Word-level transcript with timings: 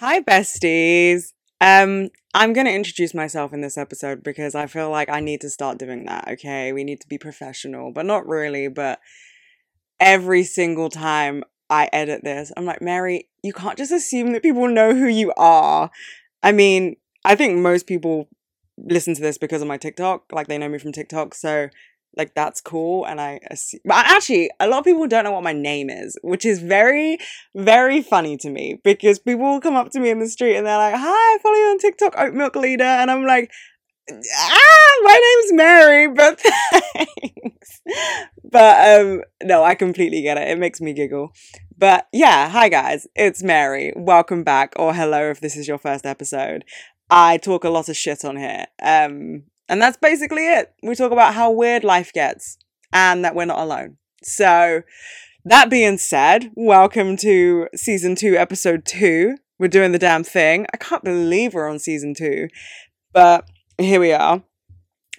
Hi, 0.00 0.20
besties. 0.20 1.34
Um, 1.60 2.08
I'm 2.32 2.54
going 2.54 2.64
to 2.64 2.72
introduce 2.72 3.12
myself 3.12 3.52
in 3.52 3.60
this 3.60 3.76
episode 3.76 4.22
because 4.22 4.54
I 4.54 4.66
feel 4.66 4.88
like 4.88 5.10
I 5.10 5.20
need 5.20 5.42
to 5.42 5.50
start 5.50 5.76
doing 5.76 6.06
that, 6.06 6.26
okay? 6.26 6.72
We 6.72 6.84
need 6.84 7.02
to 7.02 7.06
be 7.06 7.18
professional, 7.18 7.92
but 7.92 8.06
not 8.06 8.26
really. 8.26 8.68
But 8.68 8.98
every 10.00 10.42
single 10.42 10.88
time 10.88 11.44
I 11.68 11.90
edit 11.92 12.24
this, 12.24 12.50
I'm 12.56 12.64
like, 12.64 12.80
Mary, 12.80 13.28
you 13.42 13.52
can't 13.52 13.76
just 13.76 13.92
assume 13.92 14.32
that 14.32 14.42
people 14.42 14.68
know 14.68 14.94
who 14.94 15.06
you 15.06 15.34
are. 15.36 15.90
I 16.42 16.52
mean, 16.52 16.96
I 17.26 17.34
think 17.34 17.58
most 17.58 17.86
people 17.86 18.30
listen 18.78 19.14
to 19.16 19.20
this 19.20 19.36
because 19.36 19.60
of 19.60 19.68
my 19.68 19.76
TikTok, 19.76 20.32
like 20.32 20.46
they 20.46 20.56
know 20.56 20.70
me 20.70 20.78
from 20.78 20.92
TikTok. 20.92 21.34
So 21.34 21.68
like 22.16 22.34
that's 22.34 22.60
cool 22.60 23.04
and 23.04 23.20
i 23.20 23.38
assume, 23.50 23.80
actually 23.90 24.50
a 24.60 24.68
lot 24.68 24.78
of 24.78 24.84
people 24.84 25.06
don't 25.06 25.24
know 25.24 25.32
what 25.32 25.42
my 25.42 25.52
name 25.52 25.88
is 25.88 26.16
which 26.22 26.44
is 26.44 26.60
very 26.60 27.18
very 27.54 28.02
funny 28.02 28.36
to 28.36 28.50
me 28.50 28.80
because 28.84 29.18
people 29.18 29.44
will 29.44 29.60
come 29.60 29.76
up 29.76 29.90
to 29.90 30.00
me 30.00 30.10
in 30.10 30.18
the 30.18 30.28
street 30.28 30.56
and 30.56 30.66
they're 30.66 30.76
like 30.76 30.94
hi 30.94 31.08
i 31.08 31.38
follow 31.42 31.54
you 31.54 31.64
on 31.66 31.78
tiktok 31.78 32.14
oat 32.18 32.34
milk 32.34 32.56
leader 32.56 32.84
and 32.84 33.10
i'm 33.10 33.24
like 33.24 33.50
ah 34.10 35.00
my 35.04 35.36
name's 35.40 35.52
mary 35.52 36.08
but 36.08 36.40
thanks 36.82 37.80
but 38.50 39.00
um 39.00 39.22
no 39.42 39.62
i 39.62 39.74
completely 39.74 40.22
get 40.22 40.36
it 40.36 40.48
it 40.48 40.58
makes 40.58 40.80
me 40.80 40.92
giggle 40.92 41.32
but 41.78 42.08
yeah 42.12 42.48
hi 42.48 42.68
guys 42.68 43.06
it's 43.14 43.42
mary 43.42 43.92
welcome 43.94 44.42
back 44.42 44.72
or 44.76 44.92
hello 44.92 45.30
if 45.30 45.40
this 45.40 45.56
is 45.56 45.68
your 45.68 45.78
first 45.78 46.04
episode 46.04 46.64
I 47.10 47.38
talk 47.38 47.64
a 47.64 47.70
lot 47.70 47.88
of 47.88 47.96
shit 47.96 48.24
on 48.24 48.36
here. 48.36 48.66
Um, 48.80 49.42
and 49.70 49.80
that's 49.80 49.96
basically 49.96 50.48
it. 50.48 50.74
We 50.82 50.96
talk 50.96 51.12
about 51.12 51.32
how 51.32 51.52
weird 51.52 51.84
life 51.84 52.12
gets 52.12 52.58
and 52.92 53.24
that 53.24 53.36
we're 53.36 53.44
not 53.44 53.60
alone. 53.60 53.96
So, 54.22 54.82
that 55.44 55.70
being 55.70 55.96
said, 55.96 56.50
welcome 56.56 57.16
to 57.18 57.68
season 57.74 58.16
two, 58.16 58.36
episode 58.36 58.84
two. 58.84 59.36
We're 59.58 59.68
doing 59.68 59.92
the 59.92 59.98
damn 59.98 60.24
thing. 60.24 60.66
I 60.74 60.76
can't 60.76 61.04
believe 61.04 61.54
we're 61.54 61.70
on 61.70 61.78
season 61.78 62.14
two, 62.14 62.48
but 63.12 63.48
here 63.78 64.00
we 64.00 64.12
are. 64.12 64.42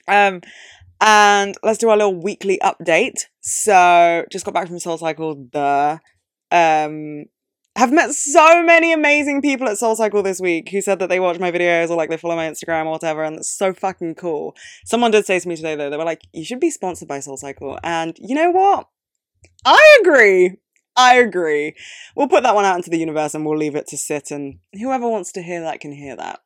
Um, 0.07 0.41
and 0.99 1.55
let's 1.63 1.79
do 1.79 1.89
our 1.89 1.97
little 1.97 2.21
weekly 2.21 2.59
update. 2.61 3.21
So, 3.39 4.25
just 4.29 4.43
got 4.43 4.53
back 4.53 4.67
from 4.67 4.79
Soul 4.79 4.97
Cycle, 4.97 5.47
the 5.51 5.99
um, 6.51 7.25
have 7.75 7.91
met 7.91 8.11
so 8.13 8.63
many 8.63 8.91
amazing 8.91 9.41
people 9.41 9.67
at 9.67 9.77
Soul 9.77 9.95
Cycle 9.95 10.21
this 10.21 10.41
week 10.41 10.69
who 10.69 10.81
said 10.81 10.99
that 10.99 11.09
they 11.09 11.19
watch 11.19 11.39
my 11.39 11.51
videos 11.51 11.89
or 11.89 11.95
like 11.95 12.09
they 12.09 12.17
follow 12.17 12.35
my 12.35 12.49
Instagram 12.49 12.85
or 12.85 12.91
whatever, 12.91 13.23
and 13.23 13.37
that's 13.37 13.49
so 13.49 13.73
fucking 13.73 14.15
cool. 14.15 14.55
Someone 14.85 15.11
did 15.11 15.25
say 15.25 15.39
to 15.39 15.47
me 15.47 15.55
today 15.55 15.75
though, 15.75 15.89
they 15.89 15.97
were 15.97 16.03
like, 16.03 16.21
you 16.33 16.43
should 16.43 16.59
be 16.59 16.69
sponsored 16.69 17.07
by 17.07 17.19
Soul 17.19 17.37
Cycle. 17.37 17.79
And 17.83 18.15
you 18.19 18.35
know 18.35 18.51
what? 18.51 18.87
I 19.65 19.99
agree. 20.01 20.57
I 20.95 21.15
agree. 21.15 21.75
We'll 22.15 22.27
put 22.27 22.43
that 22.43 22.55
one 22.55 22.65
out 22.65 22.75
into 22.75 22.89
the 22.89 22.99
universe 22.99 23.33
and 23.33 23.45
we'll 23.45 23.57
leave 23.57 23.75
it 23.75 23.87
to 23.87 23.97
sit 23.97 24.31
and 24.31 24.59
whoever 24.73 25.07
wants 25.07 25.31
to 25.33 25.41
hear 25.41 25.61
that 25.61 25.79
can 25.79 25.93
hear 25.93 26.15
that. 26.17 26.41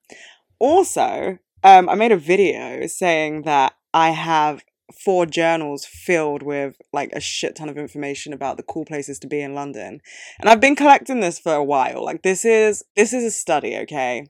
Also, 0.60 1.40
um, 1.64 1.90
I 1.90 1.96
made 1.96 2.12
a 2.12 2.18
video 2.18 2.86
saying 2.86 3.42
that 3.44 3.74
I 3.94 4.12
have 4.12 4.64
four 4.94 5.26
journals 5.26 5.86
filled 5.86 6.44
with 6.44 6.76
like 6.94 7.12
a 7.14 7.20
shit 7.20 7.56
ton 7.56 7.70
of 7.70 7.78
information 7.78 8.34
about 8.34 8.58
the 8.58 8.64
cool 8.64 8.86
places 8.86 9.20
to 9.20 9.28
be 9.28 9.42
in 9.42 9.56
London. 9.56 10.00
And 10.40 10.50
I've 10.50 10.62
been 10.62 10.76
collecting 10.76 11.20
this 11.20 11.40
for 11.40 11.54
a 11.54 11.64
while. 11.64 12.04
Like 12.04 12.22
this 12.22 12.46
is 12.46 12.84
this 12.96 13.14
is 13.14 13.24
a 13.24 13.32
study, 13.32 13.78
okay? 13.78 14.28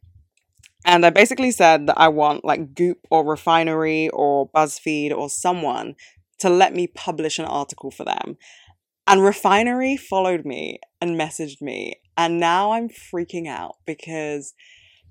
And 0.86 1.06
I 1.06 1.10
basically 1.10 1.52
said 1.52 1.88
that 1.88 2.00
I 2.00 2.08
want 2.10 2.46
like 2.46 2.76
Goop 2.76 3.00
or 3.10 3.26
Refinery 3.26 4.10
or 4.10 4.50
BuzzFeed 4.52 5.12
or 5.12 5.30
someone 5.30 5.96
to 6.40 6.50
let 6.50 6.74
me 6.74 6.88
publish 6.88 7.40
an 7.40 7.46
article 7.46 7.92
for 7.92 8.06
them. 8.06 8.38
And 9.08 9.24
Refinery 9.24 9.98
followed 9.98 10.46
me 10.46 10.80
and 11.02 11.20
messaged 11.20 11.62
me. 11.62 12.02
And 12.18 12.40
now 12.40 12.72
I'm 12.72 12.90
freaking 12.90 13.48
out 13.48 13.76
because 13.86 14.54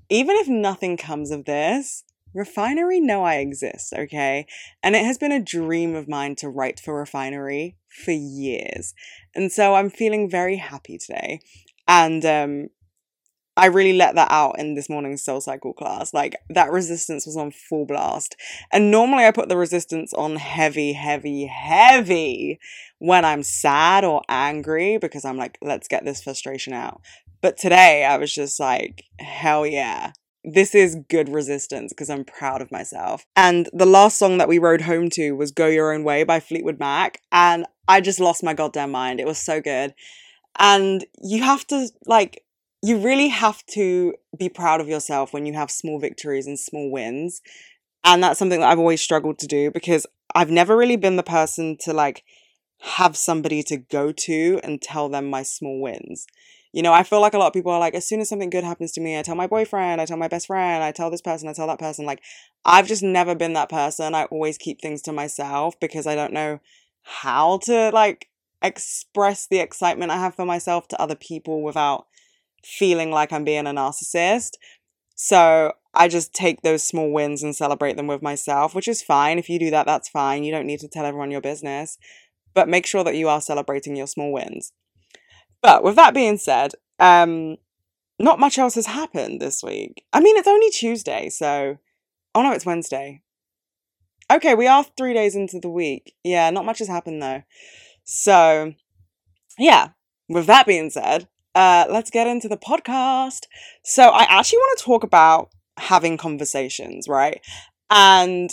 even 0.09 0.37
if 0.37 0.49
nothing 0.49 0.97
comes 0.97 1.31
of 1.31 1.45
this, 1.45 2.05
Refinery 2.35 3.01
know 3.01 3.25
I 3.25 3.37
exist, 3.37 3.93
okay? 3.97 4.47
And 4.83 4.97
it 4.97 5.05
has 5.05 5.19
been 5.19 5.33
a 5.33 5.41
dream 5.41 5.95
of 5.95 6.09
mine 6.09 6.35
to 6.37 6.49
write 6.49 6.81
for 6.81 6.99
Refinery 6.99 7.77
for 7.89 8.11
years. 8.11 8.93
And 9.35 9.53
so 9.53 9.75
I'm 9.75 9.89
feeling 9.89 10.29
very 10.29 10.57
happy 10.57 10.99
today. 10.99 11.41
And 11.87 12.25
um 12.25 12.69
I 13.57 13.67
really 13.67 13.93
let 13.93 14.17
that 14.17 14.33
out 14.33 14.59
in 14.59 14.75
this 14.75 14.91
morning's 14.91 15.25
soul 15.25 15.41
cycle 15.41 15.73
class. 15.73 16.13
Like 16.13 16.35
that 16.51 16.73
resistance 16.73 17.25
was 17.25 17.37
on 17.37 17.53
full 17.53 17.87
blast. 17.87 18.35
And 18.73 18.91
normally 18.91 19.27
I 19.27 19.31
put 19.31 19.49
the 19.49 19.57
resistance 19.57 20.13
on 20.13 20.35
heavy, 20.37 20.95
heavy, 20.95 21.47
heavy 21.47 22.59
when 22.99 23.25
I'm 23.25 23.45
sad 23.45 24.05
or 24.05 24.23
angry 24.29 24.99
because 24.99 25.25
I'm 25.25 25.37
like, 25.37 25.57
let's 25.63 25.87
get 25.87 26.05
this 26.05 26.21
frustration 26.21 26.73
out. 26.73 27.01
But 27.41 27.57
today 27.57 28.05
I 28.05 28.17
was 28.17 28.35
just 28.35 28.59
like, 28.59 29.05
hell 29.21 29.65
yeah 29.65 30.15
this 30.45 30.75
is 30.75 30.97
good 31.09 31.29
resistance 31.29 31.93
because 31.93 32.11
I'm 32.11 32.25
proud 32.25 32.61
of 32.61 32.71
myself. 32.71 33.27
And 33.35 33.69
the 33.73 33.87
last 33.87 34.19
song 34.19 34.39
that 34.39 34.49
we 34.49 34.59
rode 34.59 34.83
home 34.83 35.09
to 35.11 35.33
was 35.33 35.51
Go 35.51 35.67
Your 35.67 35.93
Own 35.93 36.05
Way 36.05 36.23
by 36.23 36.39
Fleetwood 36.39 36.79
Mac. 36.79 37.21
And 37.33 37.67
I 37.89 38.01
just 38.01 38.21
lost 38.21 38.45
my 38.45 38.55
goddamn 38.55 38.91
mind. 38.91 39.21
It 39.21 39.27
was 39.27 39.39
so 39.39 39.61
good. 39.61 39.95
And 40.59 41.05
you 41.23 41.43
have 41.43 41.67
to, 41.69 41.89
like, 42.07 42.45
you 42.83 42.99
really 42.99 43.29
have 43.29 43.65
to 43.67 44.15
be 44.39 44.49
proud 44.51 44.81
of 44.81 44.89
yourself 44.89 45.33
when 45.33 45.47
you 45.47 45.55
have 45.55 45.71
small 45.71 45.99
victories 45.99 46.47
and 46.47 46.59
small 46.59 46.91
wins. 46.91 47.41
And 48.05 48.23
that's 48.23 48.39
something 48.39 48.61
that 48.61 48.69
I've 48.69 48.79
always 48.79 49.01
struggled 49.01 49.39
to 49.39 49.47
do 49.47 49.71
because 49.71 50.07
I've 50.35 50.51
never 50.51 50.77
really 50.77 50.97
been 50.97 51.17
the 51.17 51.23
person 51.23 51.79
to, 51.81 51.95
like, 51.95 52.23
have 52.81 53.17
somebody 53.17 53.63
to 53.63 53.79
go 53.79 54.13
to 54.13 54.61
and 54.63 54.83
tell 54.83 55.09
them 55.09 55.31
my 55.31 55.43
small 55.43 55.81
wins. 55.81 56.27
You 56.75 56.83
know, 56.83 56.93
I 56.93 57.05
feel 57.05 57.21
like 57.21 57.35
a 57.35 57.39
lot 57.39 57.47
of 57.47 57.53
people 57.53 57.71
are 57.71 57.79
like, 57.79 57.95
as 57.95 58.05
soon 58.05 58.21
as 58.21 58.29
something 58.29 58.51
good 58.51 58.65
happens 58.65 58.91
to 58.93 59.01
me, 59.01 59.17
I 59.17 59.23
tell 59.23 59.37
my 59.37 59.47
boyfriend, 59.47 60.01
I 60.01 60.07
tell 60.07 60.17
my 60.17 60.27
best 60.27 60.49
friend, 60.49 60.83
I 60.83 60.91
tell 60.91 61.09
this 61.09 61.23
person, 61.23 61.49
I 61.49 61.53
tell 61.53 61.69
that 61.69 61.79
person. 61.79 62.05
Like, 62.05 62.21
I've 62.65 62.89
just 62.89 63.01
never 63.01 63.37
been 63.37 63.53
that 63.53 63.69
person. 63.69 64.13
I 64.13 64.25
always 64.25 64.59
keep 64.59 64.81
things 64.81 65.01
to 65.03 65.13
myself 65.13 65.79
because 65.79 66.05
I 66.05 66.17
don't 66.17 66.33
know 66.33 66.59
how 67.03 67.59
to 67.59 67.91
like 67.91 68.29
express 68.61 69.47
the 69.47 69.61
excitement 69.61 70.11
I 70.11 70.17
have 70.17 70.35
for 70.35 70.45
myself 70.45 70.89
to 70.89 71.01
other 71.01 71.15
people 71.15 71.63
without 71.63 72.09
feeling 72.65 73.13
like 73.13 73.33
I'm 73.33 73.45
being 73.45 73.69
a 73.69 73.71
narcissist. 73.71 74.55
So 75.15 75.75
I 75.95 76.09
just 76.09 76.35
take 76.35 76.63
those 76.63 76.83
small 76.83 77.13
wins 77.13 77.45
and 77.45 77.55
celebrate 77.55 77.97
them 77.97 78.09
with 78.09 78.21
myself, 78.21 78.75
which 78.75 78.89
is 78.89 79.01
fine. 79.01 79.39
If 79.39 79.49
you 79.49 79.61
do 79.61 79.71
that, 79.71 79.87
that's 79.87 80.09
fine. 80.09 80.43
You 80.43 80.51
don't 80.51 80.67
need 80.67 80.81
to 80.81 80.89
tell 80.89 81.07
everyone 81.07 81.31
your 81.31 81.41
business, 81.41 81.99
but 82.53 82.69
make 82.69 82.85
sure 82.85 83.05
that 83.05 83.15
you 83.15 83.29
are 83.29 83.41
celebrating 83.41 83.95
your 83.95 84.09
small 84.09 84.33
wins. 84.33 84.73
But 85.65 85.83
with 85.83 85.97
that 85.97 86.13
being 86.13 86.37
said, 86.37 86.73
um, 87.01 87.57
not 88.19 88.39
much 88.39 88.59
else 88.59 88.75
has 88.75 88.85
happened 88.85 89.41
this 89.41 89.63
week. 89.63 90.05
I 90.13 90.21
mean, 90.21 90.37
it's 90.37 90.47
only 90.47 90.69
Tuesday, 90.69 91.31
so. 91.31 91.79
Oh 92.35 92.43
no, 92.43 92.53
it's 92.53 92.67
Wednesday. 92.67 93.23
Okay, 94.31 94.55
we 94.55 94.67
are 94.67 94.85
three 94.85 95.15
days 95.15 95.35
into 95.35 95.59
the 95.59 95.71
week. 95.71 96.15
Yeah, 96.23 96.51
not 96.51 96.67
much 96.67 96.81
has 96.81 96.89
happened 96.89 97.23
though. 97.23 97.45
So, 98.05 98.75
yeah, 99.59 99.89
with 100.29 100.47
that 100.47 100.67
being 100.67 100.91
said, 100.91 101.29
uh, 101.55 101.87
let's 101.89 102.11
get 102.11 102.27
into 102.27 102.49
the 102.49 102.59
podcast. 102.59 103.45
So, 103.85 104.11
I 104.11 104.25
actually 104.25 104.59
want 104.59 104.79
to 104.79 104.85
talk 104.85 105.03
about 105.03 105.49
having 105.79 106.19
conversations, 106.19 107.09
right? 107.09 107.41
And 107.89 108.51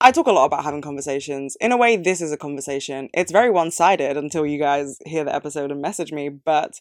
I 0.00 0.12
talk 0.12 0.26
a 0.26 0.32
lot 0.32 0.44
about 0.44 0.64
having 0.64 0.82
conversations. 0.82 1.56
In 1.60 1.72
a 1.72 1.76
way, 1.76 1.96
this 1.96 2.20
is 2.20 2.30
a 2.30 2.36
conversation. 2.36 3.08
It's 3.14 3.32
very 3.32 3.50
one 3.50 3.70
sided 3.70 4.16
until 4.16 4.46
you 4.46 4.58
guys 4.58 4.98
hear 5.06 5.24
the 5.24 5.34
episode 5.34 5.70
and 5.70 5.80
message 5.80 6.12
me, 6.12 6.28
but 6.28 6.80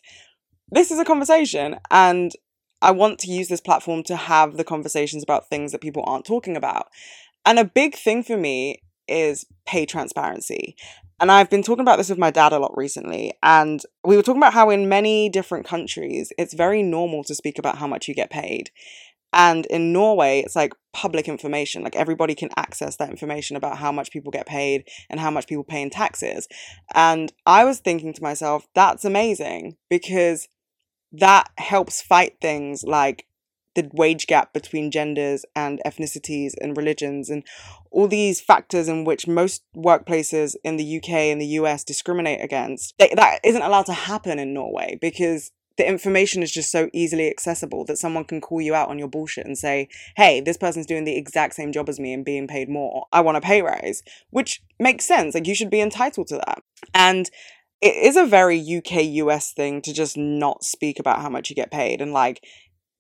this 0.70 0.92
is 0.92 1.00
a 1.00 1.06
conversation. 1.06 1.78
And 1.90 2.34
I 2.82 2.92
want 2.92 3.20
to 3.20 3.32
use 3.32 3.48
this 3.48 3.62
platform 3.62 4.04
to 4.04 4.16
have 4.16 4.58
the 4.58 4.66
conversations 4.66 5.24
about 5.24 5.50
things 5.50 5.72
that 5.72 5.82
people 5.82 6.04
aren't 6.06 6.26
talking 6.26 6.58
about. 6.58 6.88
And 7.46 7.58
a 7.58 7.66
big 7.66 7.96
thing 7.96 8.22
for 8.22 8.36
me 8.36 8.82
is 9.08 9.46
pay 9.66 9.86
transparency. 9.86 10.76
And 11.20 11.32
I've 11.32 11.50
been 11.50 11.64
talking 11.64 11.84
about 11.84 11.98
this 11.98 12.10
with 12.10 12.18
my 12.18 12.32
dad 12.32 12.52
a 12.52 12.60
lot 12.60 12.76
recently. 12.76 13.34
And 13.42 13.82
we 14.04 14.18
were 14.18 14.24
talking 14.24 14.42
about 14.42 14.54
how 14.54 14.70
in 14.70 14.90
many 14.90 15.30
different 15.30 15.66
countries, 15.66 16.34
it's 16.38 16.54
very 16.54 16.84
normal 16.84 17.24
to 17.24 17.36
speak 17.36 17.58
about 17.58 17.78
how 17.78 17.88
much 17.88 18.10
you 18.10 18.14
get 18.14 18.30
paid. 18.30 18.72
And 19.36 19.66
in 19.66 19.92
Norway, 19.92 20.40
it's 20.40 20.56
like 20.56 20.74
public 20.94 21.28
information. 21.28 21.84
Like 21.84 21.96
everybody 21.96 22.34
can 22.34 22.50
access 22.56 22.96
that 22.96 23.10
information 23.10 23.58
about 23.58 23.78
how 23.78 23.92
much 23.92 24.10
people 24.10 24.32
get 24.32 24.48
paid 24.48 24.88
and 25.10 25.20
how 25.20 25.30
much 25.30 25.46
people 25.46 25.66
pay 25.66 25.82
in 25.82 25.90
taxes. 25.90 26.48
And 26.94 27.34
I 27.46 27.66
was 27.66 27.80
thinking 27.80 28.14
to 28.14 28.24
myself, 28.24 28.66
that's 28.74 29.04
amazing 29.04 29.76
because 29.90 30.48
that 31.12 31.50
helps 31.58 32.02
fight 32.02 32.38
things 32.42 32.84
like 32.84 33.26
the 33.76 33.90
wage 33.94 34.26
gap 34.26 34.54
between 34.54 34.90
genders 34.90 35.46
and 35.54 35.82
ethnicities 35.86 36.54
and 36.62 36.78
religions 36.78 37.30
and 37.30 37.44
all 37.92 38.08
these 38.08 38.40
factors 38.40 38.88
in 38.88 39.04
which 39.04 39.28
most 39.28 39.64
workplaces 39.76 40.56
in 40.64 40.78
the 40.78 40.98
UK 40.98 41.10
and 41.10 41.42
the 41.42 41.60
US 41.60 41.84
discriminate 41.84 42.42
against. 42.42 42.94
That 43.00 43.42
isn't 43.44 43.62
allowed 43.62 43.88
to 43.88 43.94
happen 43.94 44.40
in 44.40 44.54
Norway 44.54 44.98
because 45.02 45.52
the 45.78 45.88
information 45.88 46.42
is 46.42 46.52
just 46.52 46.72
so 46.72 46.90
easily 46.94 47.30
accessible 47.30 47.84
that 47.86 47.98
someone 47.98 48.24
can 48.24 48.40
call 48.40 48.62
you 48.62 48.74
out 48.74 48.90
on 48.90 48.98
your 48.98 49.08
bullshit 49.08 49.46
and 49.46 49.58
say, 49.58 49.90
hey, 50.16 50.40
this 50.40 50.58
person's 50.58 50.86
doing 50.86 51.04
the 51.04 51.18
exact 51.18 51.56
same 51.56 51.72
job 51.72 51.90
as 51.90 52.00
me 52.00 52.14
and 52.14 52.24
being 52.24 52.48
paid 52.48 52.70
more. 52.70 53.06
I 53.12 53.22
want 53.22 53.38
a 53.38 53.42
pay 53.42 53.62
rise, 53.62 54.02
which 54.30 54.62
makes 54.80 55.06
sense. 55.06 55.34
Like, 55.34 55.48
you 55.48 55.56
should 55.56 55.70
be 55.70 55.82
entitled 55.82 56.28
to 56.28 56.38
that. 56.38 56.64
And 56.94 57.30
it 57.82 57.96
is 57.96 58.16
a 58.16 58.26
very 58.26 58.60
UK 58.60 59.04
US 59.04 59.52
thing 59.52 59.82
to 59.82 59.94
just 59.94 60.16
not 60.18 60.64
speak 60.64 60.98
about 60.98 61.22
how 61.22 61.30
much 61.30 61.50
you 61.50 61.56
get 61.56 61.72
paid. 61.72 62.02
And 62.02 62.14
like, 62.14 62.42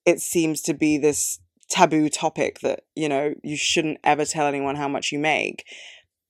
it 0.06 0.19
seems 0.19 0.62
to 0.63 0.74
be 0.74 0.98
this 0.98 1.39
taboo 1.69 2.10
topic 2.10 2.60
that, 2.60 2.81
you 2.94 3.10
know, 3.10 3.33
you 3.42 3.56
shouldn't 3.56 4.00
ever 4.04 4.25
tell 4.25 4.48
anyone 4.48 4.75
how 4.75 4.88
much 4.88 5.12
you 5.12 5.19
make. 5.19 5.66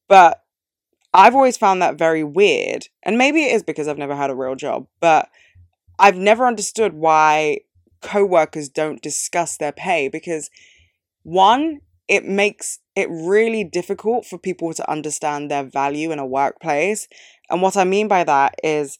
But 0.08 0.42
I've 1.14 1.36
always 1.36 1.58
found 1.58 1.82
that 1.82 1.98
very 1.98 2.24
weird. 2.24 2.88
And 3.04 3.18
maybe 3.18 3.44
it 3.46 3.56
is 3.56 3.64
because 3.64 3.88
I've 3.88 3.98
never 3.98 4.16
had 4.16 4.30
a 4.30 4.36
real 4.36 4.56
job, 4.56 4.88
but 5.00 5.30
I've 5.98 6.18
never 6.18 6.46
understood 6.46 6.94
why 6.94 7.60
co-workers 8.02 8.70
don't 8.70 9.02
discuss 9.02 9.58
their 9.58 9.72
pay 9.72 10.10
because 10.10 10.50
one, 11.24 11.82
it 12.08 12.26
makes 12.26 12.80
it 12.96 13.10
really 13.10 13.64
difficult 13.64 14.26
for 14.26 14.38
people 14.38 14.74
to 14.74 14.90
understand 14.90 15.50
their 15.50 15.64
value 15.64 16.12
in 16.12 16.20
a 16.20 16.26
workplace. 16.26 17.08
And 17.50 17.62
what 17.62 17.76
I 17.76 17.84
mean 17.84 18.08
by 18.08 18.24
that 18.24 18.56
is 18.64 19.00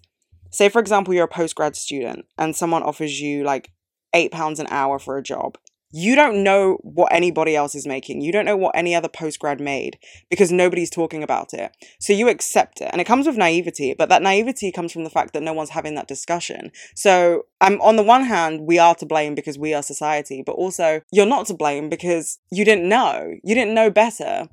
say 0.52 0.70
for 0.70 0.80
example 0.80 1.14
you're 1.14 1.26
a 1.26 1.30
postgrad 1.30 1.76
student 1.76 2.26
and 2.38 2.56
someone 2.56 2.82
offers 2.82 3.20
you 3.20 3.44
like 3.44 3.72
8 4.14 4.32
pounds 4.32 4.60
an 4.60 4.68
hour 4.70 5.00
for 5.00 5.18
a 5.18 5.24
job 5.24 5.58
you 5.98 6.14
don't 6.14 6.44
know 6.44 6.78
what 6.82 7.14
anybody 7.14 7.56
else 7.56 7.74
is 7.74 7.88
making. 7.88 8.20
You 8.20 8.34
don't 8.34 8.44
know 8.44 8.58
what 8.58 8.76
any 8.76 8.94
other 8.94 9.08
postgrad 9.08 9.62
made 9.62 9.98
because 10.30 10.52
nobody's 10.52 10.90
talking 10.90 11.24
about 11.24 11.54
it. 11.54 11.74
So 12.02 12.12
you 12.12 12.28
accept 12.28 12.82
it. 12.82 12.90
And 12.92 13.00
it 13.00 13.06
comes 13.06 13.26
with 13.26 13.38
naivety, 13.38 13.96
but 13.98 14.10
that 14.10 14.22
naivety 14.22 14.74
comes 14.74 14.92
from 14.92 15.06
the 15.06 15.10
fact 15.10 15.32
that 15.32 15.42
no 15.42 15.54
one's 15.54 15.70
having 15.70 15.96
that 15.96 16.10
discussion. 16.10 16.74
So 16.96 17.44
I'm 17.62 17.76
um, 17.76 17.82
on 17.82 17.96
the 17.96 18.04
one 18.04 18.26
hand, 18.26 18.68
we 18.68 18.78
are 18.78 18.94
to 18.96 19.06
blame 19.06 19.36
because 19.36 19.58
we 19.58 19.74
are 19.74 19.82
society, 19.82 20.44
but 20.46 20.58
also 20.58 21.00
you're 21.14 21.26
not 21.26 21.46
to 21.46 21.54
blame 21.54 21.88
because 21.88 22.40
you 22.52 22.66
didn't 22.66 22.90
know. 22.90 23.32
You 23.46 23.56
didn't 23.56 23.74
know 23.74 23.90
better. 23.90 24.50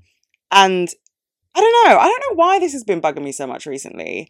And 0.53 0.89
I 1.57 1.61
don't 1.61 1.91
know. 1.91 1.99
I 1.99 2.07
don't 2.07 2.23
know 2.31 2.37
why 2.37 2.61
this 2.61 2.73
has 2.73 2.85
been 2.85 3.01
bugging 3.01 3.25
me 3.25 3.33
so 3.33 3.49
much 3.49 3.67
recently. 3.67 4.29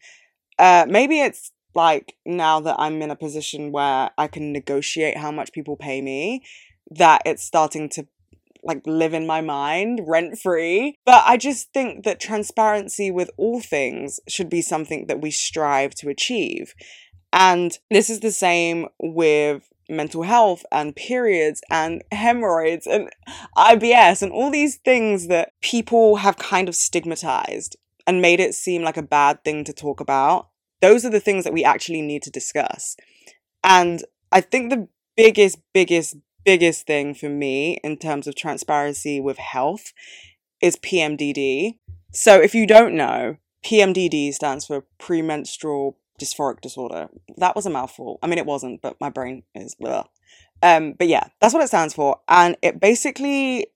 Uh, 0.58 0.86
maybe 0.88 1.20
it's 1.20 1.52
like 1.74 2.14
now 2.24 2.58
that 2.60 2.76
I'm 2.78 3.02
in 3.02 3.10
a 3.10 3.16
position 3.16 3.70
where 3.70 4.10
I 4.16 4.28
can 4.28 4.50
negotiate 4.50 5.18
how 5.18 5.30
much 5.30 5.52
people 5.52 5.76
pay 5.76 6.00
me 6.00 6.42
that 6.96 7.22
it's 7.24 7.44
starting 7.44 7.88
to 7.90 8.06
like 8.64 8.82
live 8.86 9.12
in 9.12 9.26
my 9.26 9.40
mind 9.40 10.00
rent 10.06 10.38
free. 10.38 10.96
But 11.04 11.24
I 11.26 11.36
just 11.36 11.72
think 11.72 12.04
that 12.04 12.20
transparency 12.20 13.10
with 13.10 13.30
all 13.36 13.60
things 13.60 14.20
should 14.28 14.48
be 14.48 14.62
something 14.62 15.06
that 15.06 15.20
we 15.20 15.30
strive 15.30 15.94
to 15.96 16.08
achieve. 16.08 16.74
And 17.32 17.76
this 17.90 18.10
is 18.10 18.20
the 18.20 18.30
same 18.30 18.88
with 19.00 19.68
mental 19.88 20.22
health 20.22 20.64
and 20.70 20.94
periods 20.94 21.60
and 21.70 22.02
hemorrhoids 22.12 22.86
and 22.86 23.10
IBS 23.56 24.22
and 24.22 24.32
all 24.32 24.50
these 24.50 24.76
things 24.76 25.28
that 25.28 25.52
people 25.60 26.16
have 26.16 26.36
kind 26.38 26.68
of 26.68 26.76
stigmatized 26.76 27.76
and 28.06 28.22
made 28.22 28.40
it 28.40 28.54
seem 28.54 28.82
like 28.82 28.96
a 28.96 29.02
bad 29.02 29.42
thing 29.44 29.64
to 29.64 29.72
talk 29.72 30.00
about. 30.00 30.48
Those 30.80 31.04
are 31.04 31.10
the 31.10 31.20
things 31.20 31.44
that 31.44 31.52
we 31.52 31.64
actually 31.64 32.02
need 32.02 32.22
to 32.22 32.30
discuss. 32.30 32.96
And 33.62 34.04
I 34.30 34.40
think 34.40 34.70
the 34.70 34.88
biggest, 35.16 35.58
biggest, 35.72 36.16
biggest 36.44 36.86
thing 36.86 37.14
for 37.14 37.28
me 37.28 37.78
in 37.82 37.96
terms 37.96 38.26
of 38.26 38.34
transparency 38.34 39.20
with 39.20 39.38
health 39.38 39.92
is 40.60 40.76
PMDD. 40.76 41.78
So 42.12 42.40
if 42.40 42.54
you 42.54 42.66
don't 42.66 42.94
know, 42.94 43.36
PMDD 43.64 44.32
stands 44.32 44.66
for 44.66 44.84
premenstrual 44.98 45.96
dysphoric 46.20 46.60
disorder. 46.60 47.08
That 47.36 47.56
was 47.56 47.66
a 47.66 47.70
mouthful. 47.70 48.18
I 48.22 48.26
mean, 48.26 48.38
it 48.38 48.46
wasn't, 48.46 48.82
but 48.82 49.00
my 49.00 49.10
brain 49.10 49.42
is. 49.54 49.74
Blah. 49.74 50.04
Um, 50.62 50.92
but 50.92 51.08
yeah, 51.08 51.28
that's 51.40 51.54
what 51.54 51.62
it 51.62 51.68
stands 51.68 51.94
for. 51.94 52.20
And 52.28 52.56
it 52.62 52.80
basically, 52.80 53.66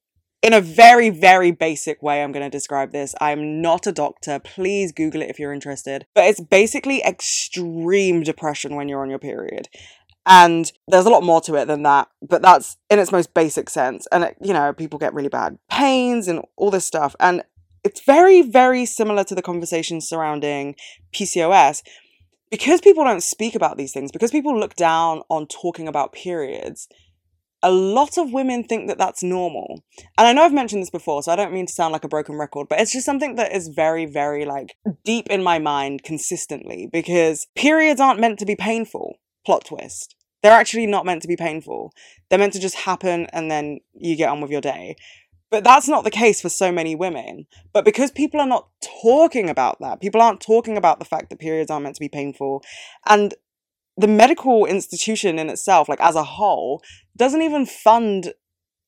in 0.43 0.53
a 0.53 0.61
very, 0.61 1.11
very 1.11 1.51
basic 1.51 2.03
way, 2.03 2.23
I'm 2.23 2.33
going 2.33 2.45
to 2.45 2.51
describe 2.51 2.93
this. 2.93 3.15
I'm 3.21 3.61
not 3.61 3.87
a 3.87 3.93
doctor. 3.93 4.39
Please 4.39 4.93
Google 4.93 5.23
it 5.23 5.31
if 5.31 5.39
you're 5.39 5.53
interested. 5.53 6.07
But 6.15 6.25
it's 6.25 6.41
basically 6.41 7.03
extreme 7.03 8.23
depression 8.23 8.77
when 8.77 8.89
you're 8.89 9.03
on 9.03 9.11
your 9.11 9.19
period. 9.19 9.69
And 10.27 10.71
there's 10.89 11.07
a 11.07 11.11
lot 11.11 11.23
more 11.23 11.41
to 11.43 11.55
it 11.55 11.67
than 11.67 11.85
that, 11.85 12.09
but 12.21 12.43
that's 12.43 12.77
in 12.91 12.99
its 12.99 13.13
most 13.13 13.33
basic 13.33 13.71
sense. 13.71 14.09
And, 14.11 14.25
it, 14.25 14.37
you 14.43 14.53
know, 14.53 14.73
people 14.73 14.99
get 14.99 15.15
really 15.15 15.29
bad 15.29 15.59
pains 15.71 16.27
and 16.27 16.43
all 16.57 16.71
this 16.71 16.85
stuff. 16.85 17.15
And 17.21 17.45
it's 17.85 18.05
very, 18.05 18.43
very 18.43 18.85
similar 18.85 19.23
to 19.23 19.35
the 19.37 19.43
conversation 19.43 20.01
surrounding 20.01 20.75
PCOS. 21.15 21.83
Because 22.51 22.81
people 22.81 23.05
don't 23.05 23.23
speak 23.23 23.55
about 23.55 23.77
these 23.77 23.93
things, 23.93 24.13
because 24.13 24.31
people 24.31 24.59
look 24.59 24.77
down 24.77 25.23
on 25.29 25.47
talking 25.47 25.89
about 25.89 26.13
periods, 26.13 26.89
a 27.63 27.71
lot 27.71 28.19
of 28.19 28.33
women 28.33 28.65
think 28.65 28.89
that 28.89 28.99
that's 28.99 29.23
normal. 29.23 29.83
And 30.19 30.27
I 30.27 30.33
know 30.33 30.43
I've 30.43 30.53
mentioned 30.53 30.83
this 30.83 30.91
before, 30.91 31.23
so 31.23 31.33
I 31.33 31.37
don't 31.37 31.53
mean 31.53 31.67
to 31.67 31.73
sound 31.73 31.93
like 31.93 32.05
a 32.05 32.09
broken 32.09 32.37
record, 32.37 32.69
but 32.69 32.81
it's 32.81 32.93
just 32.93 33.07
something 33.07 33.37
that 33.37 33.55
is 33.55 33.69
very, 33.69 34.07
very 34.07 34.45
like 34.45 34.77
deep 35.05 35.27
in 35.29 35.43
my 35.43 35.59
mind 35.59 36.03
consistently 36.03 36.89
because 36.93 37.47
periods 37.57 38.01
aren't 38.01 38.21
meant 38.21 38.39
to 38.41 38.47
be 38.47 38.57
painful. 38.57 39.17
Plot 39.45 39.65
twist. 39.65 40.16
They're 40.43 40.53
actually 40.53 40.87
not 40.87 41.07
meant 41.07 41.23
to 41.23 41.29
be 41.29 41.37
painful. 41.37 41.93
They're 42.29 42.39
meant 42.39 42.53
to 42.55 42.61
just 42.61 42.77
happen 42.77 43.27
and 43.33 43.51
then 43.51 43.81
you 43.95 44.17
get 44.17 44.29
on 44.29 44.41
with 44.41 44.51
your 44.51 44.61
day. 44.61 44.97
But 45.51 45.65
that's 45.65 45.89
not 45.89 46.05
the 46.05 46.11
case 46.11 46.41
for 46.41 46.49
so 46.49 46.73
many 46.73 46.95
women. 46.95 47.47
But 47.73 47.85
because 47.85 48.11
people 48.11 48.41
are 48.41 48.47
not 48.47 48.69
talking 49.03 49.49
about 49.49 49.79
that, 49.81 50.01
people 50.01 50.21
aren't 50.21 50.41
talking 50.41 50.77
about 50.77 50.99
the 50.99 51.05
fact 51.05 51.31
that 51.31 51.39
periods 51.39 51.71
aren't 51.71 51.85
meant 51.85 51.97
to 51.97 52.01
be 52.01 52.09
painful. 52.09 52.63
And 53.07 53.35
the 53.97 54.09
medical 54.09 54.67
institution 54.67 55.39
in 55.39 55.49
itself, 55.49 55.89
like 55.89 56.01
as 56.01 56.17
a 56.17 56.25
whole, 56.25 56.83
doesn't 57.17 57.43
even 57.43 57.65
fund 57.65 58.35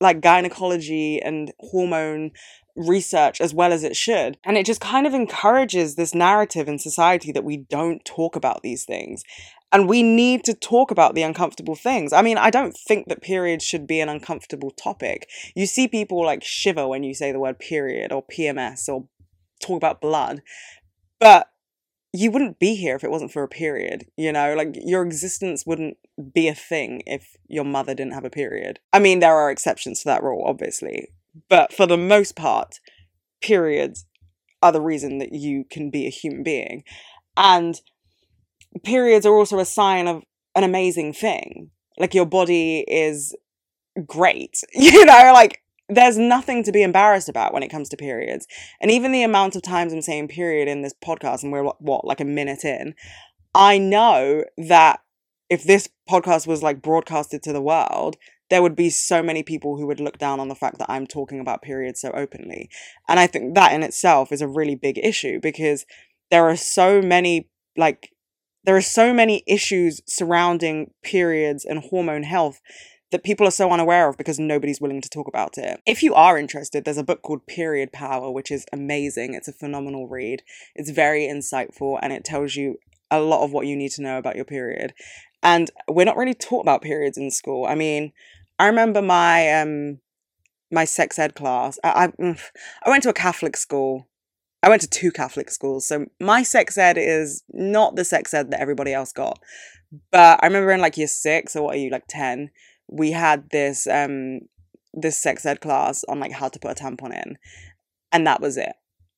like 0.01 0.21
gynecology 0.21 1.21
and 1.21 1.53
hormone 1.61 2.31
research 2.77 3.41
as 3.41 3.53
well 3.53 3.73
as 3.73 3.83
it 3.83 3.97
should. 3.97 4.39
And 4.45 4.57
it 4.57 4.65
just 4.65 4.81
kind 4.81 5.07
of 5.07 5.15
encourages 5.15 5.97
this 5.97 6.15
narrative 6.15 6.69
in 6.69 6.79
society 6.79 7.33
that 7.33 7.45
we 7.45 7.57
don't 7.57 8.05
talk 8.05 8.37
about 8.37 8.63
these 8.63 8.85
things. 8.85 9.23
And 9.71 9.89
we 9.89 10.03
need 10.03 10.45
to 10.45 10.55
talk 10.55 10.91
about 10.91 11.15
the 11.15 11.23
uncomfortable 11.23 11.75
things. 11.75 12.13
I 12.13 12.23
mean, 12.23 12.39
I 12.39 12.49
don't 12.49 12.77
think 12.87 13.09
that 13.09 13.21
periods 13.21 13.65
should 13.65 13.87
be 13.87 14.01
an 14.01 14.09
uncomfortable 14.09 14.71
topic. 14.71 15.29
You 15.55 15.67
see 15.67 15.89
people 15.89 16.25
like 16.25 16.43
shiver 16.43 16.89
when 16.89 17.03
you 17.03 17.13
say 17.13 17.33
the 17.33 17.41
word 17.41 17.59
period 17.59 18.13
or 18.13 18.25
PMS 18.25 18.89
or 18.89 19.09
talk 19.61 19.77
about 19.77 20.01
blood. 20.01 20.41
But 21.21 21.51
you 22.13 22.31
wouldn't 22.31 22.59
be 22.59 22.75
here 22.75 22.97
if 22.97 23.05
it 23.05 23.11
wasn't 23.11 23.33
for 23.33 23.43
a 23.43 23.49
period, 23.49 24.07
you 24.17 24.33
know? 24.33 24.55
Like 24.55 24.77
your 24.83 25.03
existence 25.03 25.67
wouldn't 25.67 25.99
be 26.33 26.49
a 26.49 26.55
thing 26.55 27.03
if 27.07 27.37
your 27.49 27.65
mother 27.65 27.95
didn't 27.95 28.15
have 28.15 28.25
a 28.25 28.31
period. 28.31 28.81
I 28.93 28.99
mean, 28.99 29.21
there 29.21 29.37
are 29.37 29.51
exceptions 29.51 30.01
to 30.01 30.05
that 30.07 30.23
rule, 30.23 30.45
obviously. 30.47 31.09
But 31.49 31.73
for 31.73 31.87
the 31.87 31.99
most 31.99 32.35
part, 32.35 32.81
periods 33.41 34.07
are 34.63 34.73
the 34.73 34.81
reason 34.81 35.19
that 35.19 35.33
you 35.33 35.65
can 35.71 35.91
be 35.91 36.07
a 36.07 36.11
human 36.11 36.43
being. 36.43 36.83
And 37.37 37.81
periods 38.85 39.27
are 39.27 39.35
also 39.35 39.59
a 39.59 39.65
sign 39.65 40.09
of 40.09 40.23
an 40.55 40.65
amazing 40.65 41.13
thing. 41.13 41.71
Like 41.99 42.15
your 42.15 42.27
body 42.27 42.85
is 42.89 43.37
great. 44.07 44.63
You 44.75 45.05
know, 45.05 45.31
like 45.35 45.63
there's 45.89 46.19
nothing 46.19 46.63
to 46.65 46.73
be 46.73 46.83
embarrassed 46.83 47.29
about 47.29 47.55
when 47.55 47.63
it 47.63 47.71
comes 47.71 47.89
to 47.89 47.97
periods. 47.97 48.47
And 48.81 48.91
even 48.91 49.13
the 49.13 49.23
amount 49.23 49.57
of 49.57 49.63
times 49.63 49.93
I'm 49.93 50.03
saying 50.03 50.29
period 50.29 50.69
in 50.69 50.83
this 50.83 50.95
podcast, 51.03 51.43
and 51.43 51.53
we're 51.53 51.65
what, 51.65 52.05
like 52.05 52.21
a 52.21 52.27
minute 52.27 52.65
in, 52.65 52.95
I 53.55 53.79
know 53.79 54.45
that 54.59 55.01
if 55.49 55.65
this 55.65 55.89
podcast 56.09 56.47
was 56.47 56.63
like 56.63 56.83
broadcasted 56.83 57.43
to 57.43 57.53
the 57.53 57.63
world, 57.63 58.17
there 58.51 58.63
would 58.63 58.77
be 58.77 58.91
so 58.91 59.23
many 59.23 59.43
people 59.43 59.77
who 59.77 59.87
would 59.87 60.01
look 60.01 60.19
down 60.19 60.41
on 60.41 60.49
the 60.49 60.55
fact 60.55 60.79
that 60.79 60.91
I'm 60.91 61.07
talking 61.07 61.41
about 61.41 61.63
periods 61.63 62.01
so 62.01 62.11
openly. 62.13 62.69
And 63.07 63.19
I 63.19 63.27
think 63.27 63.55
that 63.55 63.73
in 63.73 63.83
itself 63.83 64.33
is 64.33 64.43
a 64.43 64.49
really 64.49 64.75
big 64.75 64.99
issue 64.99 65.41
because 65.41 65.87
there 66.31 66.49
are 66.49 66.57
so 66.57 67.01
many 67.01 67.49
like 67.77 68.11
there 68.65 68.77
are 68.77 68.83
so 68.83 69.15
many 69.15 69.43
issues 69.47 70.03
surrounding 70.07 70.91
periods 71.03 71.65
and 71.65 71.79
hormone 71.79 72.25
health 72.25 72.61
that 73.11 73.25
people 73.25 73.47
are 73.47 73.53
so 73.53 73.71
unaware 73.71 74.09
of 74.09 74.17
because 74.17 74.39
nobody's 74.39 74.81
willing 74.81 75.01
to 75.01 75.09
talk 75.09 75.29
about 75.29 75.57
it. 75.57 75.81
If 75.87 76.03
you 76.03 76.15
are 76.15 76.39
interested, 76.39 76.85
there's 76.85 76.99
a 76.99 77.05
book 77.05 77.23
called 77.23 77.47
Period 77.47 77.93
Power, 77.93 78.31
which 78.31 78.51
is 78.51 78.67
amazing. 78.73 79.35
It's 79.35 79.49
a 79.49 79.53
phenomenal 79.53 80.09
read. 80.09 80.43
It's 80.75 80.91
very 80.91 81.23
insightful 81.23 81.99
and 82.03 82.13
it 82.13 82.25
tells 82.25 82.57
you 82.57 82.77
a 83.11 83.21
lot 83.21 83.45
of 83.45 83.53
what 83.53 83.67
you 83.67 83.77
need 83.77 83.93
to 83.93 84.03
know 84.03 84.19
about 84.19 84.37
your 84.37 84.45
period. 84.45 84.93
And 85.43 85.71
we're 85.89 86.05
not 86.05 86.17
really 86.17 86.35
taught 86.35 86.63
about 86.63 86.83
periods 86.83 87.17
in 87.17 87.31
school. 87.31 87.65
I 87.67 87.75
mean, 87.75 88.13
I 88.59 88.67
remember 88.67 89.01
my 89.01 89.53
um 89.53 90.01
my 90.71 90.85
sex 90.85 91.19
ed 91.19 91.35
class. 91.35 91.79
I 91.83 92.05
I, 92.05 92.07
mm, 92.09 92.41
I 92.85 92.91
went 92.91 93.05
to 93.05 93.09
a 93.09 93.15
Catholic 93.15 93.57
school 93.57 94.09
I 94.63 94.69
went 94.69 94.83
to 94.83 94.89
two 94.89 95.13
Catholic 95.13 95.51
schools, 95.51 95.87
so 95.87 96.07
my 96.21 96.43
sex 96.43 96.77
ed 96.77 96.99
is 96.99 97.45
not 97.53 97.95
the 97.95 98.05
sex 98.05 98.35
ed 98.35 98.51
that 98.51 98.61
everybody 98.61 98.93
else 98.93 99.13
got. 99.13 99.39
But 100.11 100.41
I 100.43 100.47
remember 100.47 100.73
in 100.73 100.81
like 100.81 100.97
year 100.97 101.07
six, 101.07 101.55
or 101.55 101.65
what 101.65 101.77
are 101.77 101.79
you, 101.79 101.91
like 101.91 102.07
10, 102.09 102.51
we 102.89 103.13
had 103.13 103.51
this 103.51 103.87
um 103.87 104.41
this 104.95 105.19
sex 105.19 105.45
ed 105.47 105.61
class 105.61 106.05
on 106.09 106.21
like 106.21 106.33
how 106.33 106.49
to 106.49 106.59
put 106.59 106.71
a 106.71 106.83
tampon 106.83 107.13
in. 107.13 107.39
And 108.11 108.27
that 108.27 108.41
was 108.41 108.57
it. 108.57 108.73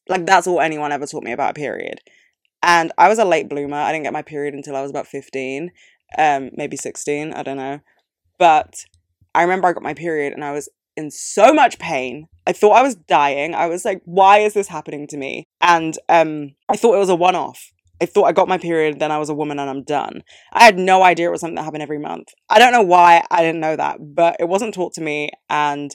Like 0.08 0.26
that's 0.26 0.46
all 0.46 0.60
anyone 0.60 0.92
ever 0.92 1.06
taught 1.06 1.22
me 1.22 1.32
about 1.32 1.54
period. 1.54 2.00
And 2.62 2.92
I 2.98 3.08
was 3.08 3.18
a 3.18 3.24
late 3.24 3.48
bloomer. 3.48 3.76
I 3.76 3.92
didn't 3.92 4.04
get 4.04 4.12
my 4.12 4.22
period 4.22 4.54
until 4.54 4.76
I 4.76 4.82
was 4.82 4.90
about 4.90 5.06
15, 5.06 5.70
um, 6.18 6.50
maybe 6.54 6.76
16, 6.76 7.32
I 7.32 7.42
don't 7.42 7.56
know. 7.56 7.80
But 8.38 8.84
I 9.34 9.42
remember 9.42 9.68
I 9.68 9.72
got 9.72 9.82
my 9.82 9.94
period 9.94 10.32
and 10.32 10.44
I 10.44 10.52
was 10.52 10.68
in 10.96 11.10
so 11.10 11.54
much 11.54 11.78
pain. 11.78 12.26
I 12.46 12.52
thought 12.52 12.72
I 12.72 12.82
was 12.82 12.96
dying. 12.96 13.54
I 13.54 13.66
was 13.66 13.84
like, 13.84 14.02
why 14.04 14.38
is 14.38 14.54
this 14.54 14.68
happening 14.68 15.06
to 15.08 15.16
me? 15.16 15.44
And 15.60 15.96
um, 16.08 16.54
I 16.68 16.76
thought 16.76 16.96
it 16.96 16.98
was 16.98 17.08
a 17.08 17.14
one 17.14 17.36
off. 17.36 17.72
I 18.00 18.07
thought 18.07 18.25
I 18.25 18.33
got 18.33 18.49
my 18.49 18.59
period, 18.59 18.99
then 18.99 19.12
I 19.12 19.19
was 19.19 19.28
a 19.28 19.35
woman 19.35 19.59
and 19.59 19.69
I'm 19.69 19.83
done. 19.83 20.23
I 20.52 20.64
had 20.64 20.78
no 20.78 21.02
idea 21.02 21.28
it 21.28 21.33
was 21.33 21.40
something 21.40 21.57
that 21.57 21.64
happened 21.64 21.83
every 21.83 21.99
month. 21.99 22.28
I 22.49 22.59
don't 22.59 22.73
know 22.73 22.83
why 22.83 23.25
I 23.30 23.42
didn't 23.42 23.61
know 23.61 23.76
that, 23.76 23.99
but 24.14 24.37
it 24.40 24.49
wasn't 24.49 24.75
taught 24.75 24.95
to 24.95 25.02
me. 25.02 25.30
And 25.50 25.95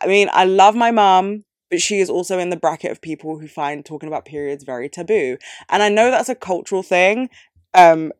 I 0.00 0.06
mean, 0.06 0.28
I 0.32 0.44
love 0.44 0.74
my 0.74 0.90
mom, 0.90 1.44
but 1.70 1.80
she 1.80 2.00
is 2.00 2.10
also 2.10 2.38
in 2.38 2.50
the 2.50 2.56
bracket 2.56 2.90
of 2.90 3.00
people 3.00 3.38
who 3.38 3.48
find 3.48 3.84
talking 3.84 4.08
about 4.08 4.26
periods 4.26 4.64
very 4.64 4.88
taboo. 4.88 5.38
And 5.70 5.82
I 5.82 5.88
know 5.88 6.10
that's 6.10 6.28
a 6.28 6.34
cultural 6.34 6.82
thing. 6.82 7.30
Um, 7.72 8.12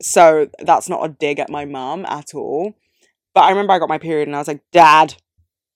so 0.00 0.48
that's 0.60 0.88
not 0.88 1.04
a 1.04 1.08
dig 1.08 1.38
at 1.38 1.50
my 1.50 1.64
mom 1.64 2.06
at 2.06 2.34
all. 2.34 2.74
But 3.34 3.44
I 3.44 3.50
remember 3.50 3.72
I 3.72 3.78
got 3.78 3.88
my 3.88 3.98
period 3.98 4.26
and 4.26 4.34
I 4.34 4.38
was 4.38 4.48
like, 4.48 4.62
Dad, 4.72 5.16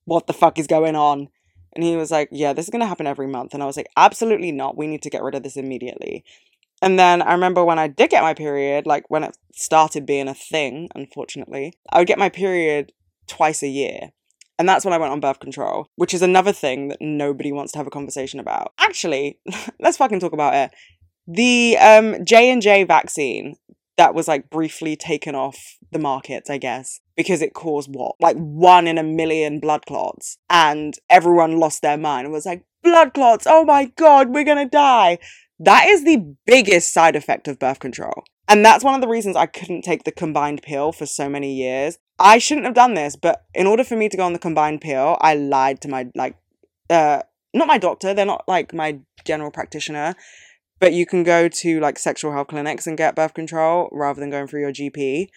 what 0.04 0.26
the 0.26 0.32
fuck 0.32 0.58
is 0.58 0.66
going 0.66 0.96
on? 0.96 1.28
And 1.74 1.84
he 1.84 1.96
was 1.96 2.10
like, 2.10 2.28
Yeah, 2.32 2.52
this 2.52 2.66
is 2.66 2.70
going 2.70 2.80
to 2.80 2.86
happen 2.86 3.06
every 3.06 3.26
month. 3.26 3.54
And 3.54 3.62
I 3.62 3.66
was 3.66 3.76
like, 3.76 3.88
Absolutely 3.96 4.52
not. 4.52 4.76
We 4.76 4.86
need 4.86 5.02
to 5.02 5.10
get 5.10 5.22
rid 5.22 5.34
of 5.34 5.42
this 5.42 5.56
immediately. 5.56 6.24
And 6.82 6.98
then 6.98 7.22
I 7.22 7.32
remember 7.32 7.64
when 7.64 7.78
I 7.78 7.86
did 7.86 8.10
get 8.10 8.24
my 8.24 8.34
period, 8.34 8.86
like 8.86 9.08
when 9.08 9.22
it 9.22 9.36
started 9.54 10.04
being 10.04 10.28
a 10.28 10.34
thing, 10.34 10.88
unfortunately, 10.96 11.74
I 11.90 11.98
would 11.98 12.08
get 12.08 12.18
my 12.18 12.28
period 12.28 12.92
twice 13.28 13.62
a 13.62 13.68
year. 13.68 14.10
And 14.58 14.68
that's 14.68 14.84
when 14.84 14.92
I 14.92 14.98
went 14.98 15.12
on 15.12 15.20
birth 15.20 15.40
control, 15.40 15.88
which 15.94 16.12
is 16.12 16.22
another 16.22 16.52
thing 16.52 16.88
that 16.88 17.00
nobody 17.00 17.52
wants 17.52 17.72
to 17.72 17.78
have 17.78 17.86
a 17.86 17.90
conversation 17.90 18.40
about. 18.40 18.72
Actually, 18.78 19.38
let's 19.80 19.96
fucking 19.96 20.20
talk 20.20 20.32
about 20.32 20.54
it. 20.54 20.70
The 21.26 21.78
um, 21.78 22.24
J&J 22.24 22.84
vaccine 22.84 23.54
that 23.96 24.14
was 24.14 24.26
like 24.26 24.50
briefly 24.50 24.96
taken 24.96 25.34
off 25.34 25.78
the 25.92 25.98
markets, 25.98 26.50
I 26.50 26.58
guess, 26.58 27.00
because 27.16 27.42
it 27.42 27.54
caused 27.54 27.90
what? 27.92 28.16
Like 28.20 28.36
one 28.36 28.88
in 28.88 28.98
a 28.98 29.02
million 29.02 29.60
blood 29.60 29.86
clots. 29.86 30.38
And 30.50 30.98
everyone 31.08 31.58
lost 31.58 31.82
their 31.82 31.98
mind 31.98 32.24
and 32.24 32.32
was 32.32 32.46
like, 32.46 32.64
blood 32.82 33.14
clots, 33.14 33.46
oh 33.48 33.64
my 33.64 33.86
God, 33.96 34.30
we're 34.30 34.44
gonna 34.44 34.68
die. 34.68 35.18
That 35.64 35.86
is 35.86 36.02
the 36.02 36.34
biggest 36.44 36.92
side 36.92 37.14
effect 37.14 37.46
of 37.46 37.60
birth 37.60 37.78
control. 37.78 38.24
And 38.48 38.64
that's 38.64 38.82
one 38.82 38.96
of 38.96 39.00
the 39.00 39.08
reasons 39.08 39.36
I 39.36 39.46
couldn't 39.46 39.82
take 39.82 40.02
the 40.02 40.10
combined 40.10 40.60
pill 40.62 40.90
for 40.90 41.06
so 41.06 41.28
many 41.28 41.54
years. 41.54 41.98
I 42.18 42.38
shouldn't 42.38 42.66
have 42.66 42.74
done 42.74 42.94
this, 42.94 43.14
but 43.14 43.44
in 43.54 43.68
order 43.68 43.84
for 43.84 43.96
me 43.96 44.08
to 44.08 44.16
go 44.16 44.24
on 44.24 44.32
the 44.32 44.40
combined 44.40 44.80
pill, 44.80 45.16
I 45.20 45.34
lied 45.34 45.80
to 45.82 45.88
my, 45.88 46.08
like, 46.16 46.34
uh, 46.90 47.22
not 47.54 47.68
my 47.68 47.78
doctor, 47.78 48.12
they're 48.12 48.26
not 48.26 48.44
like 48.48 48.74
my 48.74 48.98
general 49.24 49.52
practitioner, 49.52 50.16
but 50.80 50.94
you 50.94 51.06
can 51.06 51.22
go 51.22 51.46
to 51.46 51.78
like 51.78 51.96
sexual 51.96 52.32
health 52.32 52.48
clinics 52.48 52.88
and 52.88 52.98
get 52.98 53.14
birth 53.14 53.34
control 53.34 53.88
rather 53.92 54.18
than 54.18 54.30
going 54.30 54.48
through 54.48 54.62
your 54.62 54.72
GP. 54.72 55.28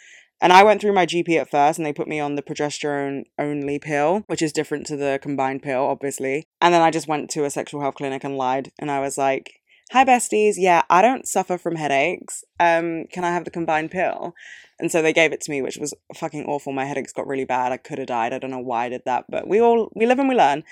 And 0.41 0.51
I 0.51 0.63
went 0.63 0.82
through 0.82 0.94
my 0.94 1.05
GP 1.05 1.39
at 1.39 1.51
first 1.51 1.77
and 1.77 1.86
they 1.86 1.94
put 1.94 2.08
me 2.08 2.20
on 2.20 2.34
the 2.34 2.41
progesterone 2.41 3.25
only 3.38 3.77
pill, 3.77 4.24
which 4.25 4.41
is 4.41 4.51
different 4.51 4.88
to 4.88 4.98
the 4.98 5.20
combined 5.22 5.62
pill, 5.62 5.84
obviously. 5.84 6.46
And 6.60 6.74
then 6.74 6.82
I 6.82 6.89
just 6.89 7.08
went 7.08 7.29
to 7.32 7.46
a 7.46 7.51
sexual 7.51 7.82
health 7.82 7.96
clinic 7.96 8.24
and 8.24 8.36
lied. 8.38 8.72
And 8.79 8.89
I 8.89 9.00
was 9.00 9.17
like, 9.17 9.62
Hi 9.92 10.04
besties, 10.04 10.56
yeah, 10.58 10.82
I 10.89 11.04
don't 11.04 11.27
suffer 11.27 11.60
from 11.60 11.75
headaches. 11.75 12.44
Um, 12.60 13.06
can 13.12 13.24
I 13.24 13.30
have 13.30 13.46
the 13.46 13.51
combined 13.51 13.92
pill? 13.92 14.34
And 14.80 14.92
so 14.92 15.04
they 15.04 15.13
gave 15.13 15.32
it 15.32 15.42
to 15.42 15.51
me, 15.51 15.62
which 15.62 15.77
was 15.77 15.94
fucking 16.15 16.46
awful. 16.46 16.74
My 16.74 16.86
headaches 16.86 17.13
got 17.13 17.27
really 17.27 17.46
bad. 17.46 17.72
I 17.72 17.77
could 17.77 18.00
have 18.00 18.08
died. 18.08 18.34
I 18.34 18.39
don't 18.39 18.50
know 18.50 18.58
why 18.58 18.86
I 18.86 18.89
did 18.89 19.04
that, 19.06 19.25
but 19.30 19.48
we 19.48 19.62
all 19.62 19.92
we 19.96 20.08
live 20.08 20.18
and 20.18 20.27
we 20.27 20.34
learn. 20.34 20.63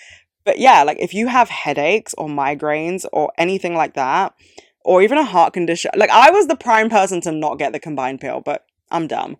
But 0.45 0.57
yeah, 0.57 0.81
like 0.81 0.97
if 0.99 1.13
you 1.13 1.27
have 1.27 1.49
headaches 1.49 2.15
or 2.17 2.27
migraines 2.27 3.05
or 3.13 3.31
anything 3.37 3.75
like 3.75 3.93
that, 3.93 4.33
or 4.83 5.03
even 5.03 5.19
a 5.19 5.23
heart 5.23 5.53
condition, 5.53 5.91
like 5.95 6.09
I 6.09 6.31
was 6.31 6.47
the 6.47 6.57
prime 6.57 6.89
person 6.89 7.21
to 7.21 7.31
not 7.31 7.59
get 7.59 7.71
the 7.71 7.79
combined 7.79 8.19
pill, 8.19 8.41
but 8.41 8.65
I'm 8.89 9.05
dumb. 9.05 9.37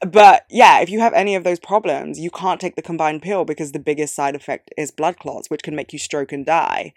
But 0.00 0.46
yeah, 0.48 0.80
if 0.80 0.88
you 0.88 1.00
have 1.00 1.12
any 1.12 1.34
of 1.34 1.44
those 1.44 1.58
problems, 1.58 2.18
you 2.18 2.30
can't 2.30 2.60
take 2.60 2.74
the 2.74 2.80
combined 2.80 3.20
pill 3.20 3.44
because 3.44 3.72
the 3.72 3.78
biggest 3.78 4.14
side 4.14 4.34
effect 4.34 4.70
is 4.78 4.90
blood 4.90 5.18
clots, 5.18 5.50
which 5.50 5.62
can 5.62 5.76
make 5.76 5.92
you 5.92 5.98
stroke 5.98 6.32
and 6.32 6.46
die. 6.46 6.94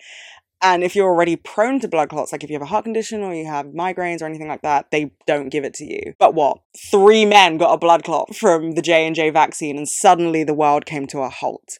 And 0.63 0.81
if 0.81 0.95
you're 0.95 1.09
already 1.09 1.35
prone 1.35 1.81
to 1.81 1.89
blood 1.89 2.07
clots, 2.07 2.31
like 2.31 2.43
if 2.43 2.49
you 2.49 2.55
have 2.55 2.61
a 2.61 2.67
heart 2.67 2.85
condition 2.85 3.21
or 3.21 3.35
you 3.35 3.45
have 3.45 3.67
migraines 3.67 4.21
or 4.21 4.25
anything 4.25 4.47
like 4.47 4.61
that, 4.61 4.91
they 4.91 5.11
don't 5.27 5.49
give 5.49 5.65
it 5.65 5.73
to 5.75 5.85
you. 5.85 6.13
But 6.17 6.35
what? 6.35 6.59
Three 6.89 7.25
men 7.25 7.57
got 7.57 7.73
a 7.73 7.77
blood 7.77 8.05
clot 8.05 8.33
from 8.33 8.71
the 8.71 8.81
J&J 8.81 9.29
vaccine 9.31 9.75
and 9.75 9.89
suddenly 9.89 10.45
the 10.45 10.53
world 10.53 10.85
came 10.85 11.05
to 11.07 11.19
a 11.19 11.27
halt. 11.27 11.79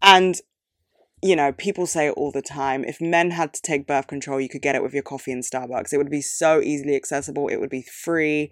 And 0.00 0.40
you 1.26 1.34
know, 1.34 1.52
people 1.52 1.86
say 1.86 2.06
it 2.06 2.14
all 2.16 2.30
the 2.30 2.40
time. 2.40 2.84
If 2.84 3.00
men 3.00 3.32
had 3.32 3.52
to 3.54 3.62
take 3.62 3.86
birth 3.86 4.06
control, 4.06 4.40
you 4.40 4.48
could 4.48 4.62
get 4.62 4.76
it 4.76 4.82
with 4.82 4.94
your 4.94 5.02
coffee 5.02 5.32
in 5.32 5.40
Starbucks. 5.40 5.92
It 5.92 5.98
would 5.98 6.10
be 6.10 6.20
so 6.20 6.60
easily 6.60 6.94
accessible. 6.94 7.48
It 7.48 7.56
would 7.56 7.70
be 7.70 7.82
free 7.82 8.50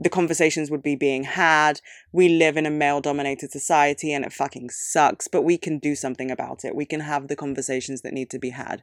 the 0.00 0.08
conversations 0.08 0.70
would 0.70 0.82
be 0.82 0.96
being 0.96 1.24
had. 1.24 1.80
We 2.10 2.30
live 2.30 2.56
in 2.56 2.64
a 2.64 2.70
male 2.70 3.02
dominated 3.02 3.52
society 3.52 4.12
and 4.14 4.24
it 4.24 4.32
fucking 4.32 4.70
sucks, 4.70 5.28
but 5.28 5.42
we 5.42 5.58
can 5.58 5.78
do 5.78 5.94
something 5.94 6.30
about 6.30 6.64
it. 6.64 6.74
We 6.74 6.86
can 6.86 7.00
have 7.00 7.28
the 7.28 7.36
conversations 7.36 8.00
that 8.00 8.14
need 8.14 8.30
to 8.30 8.38
be 8.38 8.50
had. 8.50 8.82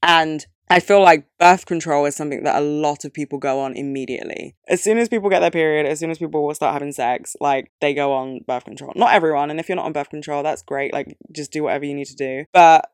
And 0.00 0.46
I 0.70 0.80
feel 0.80 1.02
like 1.02 1.26
birth 1.38 1.66
control 1.66 2.06
is 2.06 2.16
something 2.16 2.42
that 2.44 2.56
a 2.56 2.64
lot 2.64 3.04
of 3.04 3.12
people 3.12 3.38
go 3.38 3.60
on 3.60 3.76
immediately. 3.76 4.56
As 4.66 4.82
soon 4.82 4.96
as 4.98 5.08
people 5.08 5.28
get 5.28 5.40
their 5.40 5.50
period, 5.50 5.86
as 5.86 6.00
soon 6.00 6.10
as 6.10 6.18
people 6.18 6.44
will 6.46 6.54
start 6.54 6.72
having 6.72 6.92
sex, 6.92 7.36
like 7.40 7.70
they 7.80 7.92
go 7.92 8.12
on 8.14 8.40
birth 8.46 8.64
control. 8.64 8.92
Not 8.96 9.12
everyone, 9.12 9.50
and 9.50 9.60
if 9.60 9.68
you're 9.68 9.76
not 9.76 9.84
on 9.84 9.92
birth 9.92 10.08
control, 10.08 10.42
that's 10.42 10.62
great. 10.62 10.92
Like 10.92 11.16
just 11.32 11.52
do 11.52 11.64
whatever 11.64 11.84
you 11.84 11.94
need 11.94 12.06
to 12.06 12.16
do. 12.16 12.44
But 12.52 12.90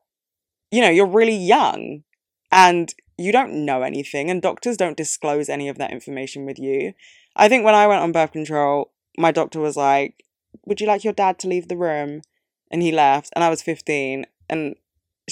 you 0.69 0.81
know, 0.81 0.89
you're 0.89 1.05
really 1.05 1.35
young 1.35 2.03
and 2.51 2.93
you 3.17 3.31
don't 3.31 3.65
know 3.65 3.83
anything, 3.83 4.29
and 4.29 4.41
doctors 4.41 4.77
don't 4.77 4.97
disclose 4.97 5.47
any 5.47 5.69
of 5.69 5.77
that 5.77 5.91
information 5.91 6.45
with 6.45 6.59
you. 6.59 6.93
I 7.35 7.47
think 7.47 7.63
when 7.63 7.75
I 7.75 7.87
went 7.87 8.01
on 8.01 8.11
birth 8.11 8.31
control, 8.31 8.91
my 9.17 9.31
doctor 9.31 9.59
was 9.59 9.77
like, 9.77 10.23
Would 10.65 10.81
you 10.81 10.87
like 10.87 11.03
your 11.03 11.13
dad 11.13 11.39
to 11.39 11.47
leave 11.47 11.67
the 11.67 11.77
room? 11.77 12.21
And 12.71 12.81
he 12.81 12.91
left, 12.91 13.31
and 13.35 13.43
I 13.43 13.49
was 13.49 13.61
15. 13.61 14.25
And 14.49 14.75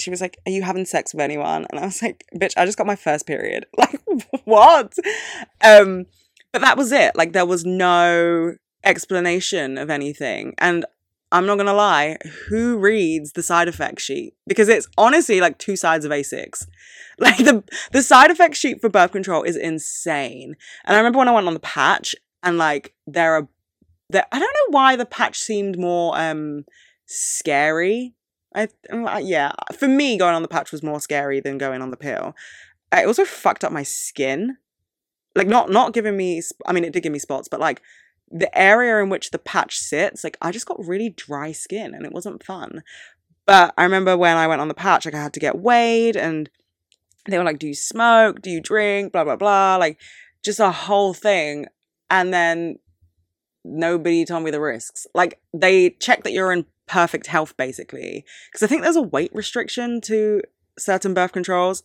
she 0.00 0.10
was 0.10 0.20
like, 0.20 0.38
Are 0.46 0.52
you 0.52 0.62
having 0.62 0.84
sex 0.84 1.14
with 1.14 1.22
anyone? 1.22 1.66
And 1.70 1.80
I 1.80 1.86
was 1.86 2.02
like, 2.02 2.24
Bitch, 2.36 2.54
I 2.56 2.64
just 2.64 2.78
got 2.78 2.86
my 2.86 2.96
first 2.96 3.26
period. 3.26 3.66
Like, 3.78 4.00
what? 4.44 4.94
Um, 5.64 6.06
but 6.52 6.62
that 6.62 6.76
was 6.76 6.92
it. 6.92 7.14
Like, 7.14 7.32
there 7.32 7.46
was 7.46 7.64
no 7.64 8.54
explanation 8.84 9.78
of 9.78 9.88
anything. 9.88 10.54
And 10.58 10.84
I'm 11.32 11.46
not 11.46 11.58
gonna 11.58 11.74
lie, 11.74 12.16
who 12.48 12.76
reads 12.76 13.32
the 13.32 13.42
side 13.42 13.68
effect 13.68 14.00
sheet? 14.00 14.34
Because 14.46 14.68
it's 14.68 14.88
honestly 14.98 15.40
like 15.40 15.58
two 15.58 15.76
sides 15.76 16.04
of 16.04 16.12
A6. 16.12 16.66
Like 17.18 17.36
the 17.36 17.62
the 17.92 18.02
side 18.02 18.30
effect 18.30 18.56
sheet 18.56 18.80
for 18.80 18.88
birth 18.88 19.12
control 19.12 19.42
is 19.42 19.54
insane. 19.54 20.56
And 20.86 20.96
I 20.96 20.98
remember 20.98 21.18
when 21.18 21.28
I 21.28 21.32
went 21.32 21.48
on 21.48 21.52
the 21.52 21.60
patch 21.60 22.14
and 22.42 22.56
like 22.56 22.94
there 23.06 23.34
are 23.34 23.46
there 24.08 24.24
I 24.32 24.38
don't 24.38 24.54
know 24.54 24.78
why 24.78 24.96
the 24.96 25.04
patch 25.04 25.38
seemed 25.38 25.78
more 25.78 26.18
um 26.18 26.64
scary. 27.04 28.14
I 28.54 28.68
yeah, 29.20 29.52
for 29.78 29.88
me 29.88 30.16
going 30.16 30.34
on 30.34 30.42
the 30.42 30.48
patch 30.48 30.72
was 30.72 30.82
more 30.82 31.00
scary 31.00 31.40
than 31.40 31.58
going 31.58 31.82
on 31.82 31.90
the 31.90 31.96
pill. 31.96 32.34
It 32.92 33.06
also 33.06 33.24
fucked 33.24 33.64
up 33.64 33.72
my 33.72 33.84
skin. 33.84 34.56
Like 35.36 35.46
not 35.46 35.70
not 35.70 35.92
giving 35.92 36.16
me 36.16 36.42
I 36.66 36.72
mean 36.72 36.84
it 36.84 36.92
did 36.92 37.02
give 37.02 37.12
me 37.12 37.18
spots, 37.18 37.48
but 37.48 37.60
like 37.60 37.80
the 38.30 38.56
area 38.56 39.02
in 39.02 39.08
which 39.08 39.30
the 39.30 39.38
patch 39.38 39.78
sits, 39.78 40.22
like 40.22 40.36
I 40.40 40.52
just 40.52 40.66
got 40.66 40.84
really 40.84 41.10
dry 41.10 41.52
skin 41.52 41.94
and 41.94 42.04
it 42.04 42.12
wasn't 42.12 42.44
fun. 42.44 42.82
But 43.46 43.74
I 43.76 43.84
remember 43.84 44.16
when 44.16 44.36
I 44.36 44.46
went 44.46 44.60
on 44.60 44.68
the 44.68 44.74
patch, 44.74 45.04
like 45.04 45.14
I 45.14 45.22
had 45.22 45.34
to 45.34 45.40
get 45.40 45.58
weighed 45.58 46.16
and 46.16 46.48
they 47.28 47.38
were 47.38 47.44
like, 47.44 47.58
Do 47.58 47.68
you 47.68 47.74
smoke? 47.74 48.42
Do 48.42 48.50
you 48.50 48.60
drink? 48.60 49.12
Blah, 49.12 49.24
blah, 49.24 49.36
blah. 49.36 49.76
Like 49.76 50.00
just 50.44 50.60
a 50.60 50.70
whole 50.70 51.14
thing. 51.14 51.66
And 52.10 52.32
then 52.32 52.78
nobody 53.64 54.24
told 54.24 54.44
me 54.44 54.50
the 54.50 54.60
risks. 54.60 55.06
Like 55.14 55.40
they 55.52 55.90
check 55.90 56.24
that 56.24 56.32
you're 56.32 56.52
in 56.52 56.66
perfect 56.90 57.28
health, 57.28 57.56
basically. 57.56 58.24
Because 58.50 58.64
I 58.64 58.66
think 58.66 58.82
there's 58.82 58.96
a 58.96 59.02
weight 59.02 59.30
restriction 59.32 60.00
to 60.02 60.42
certain 60.76 61.14
birth 61.14 61.32
controls. 61.32 61.84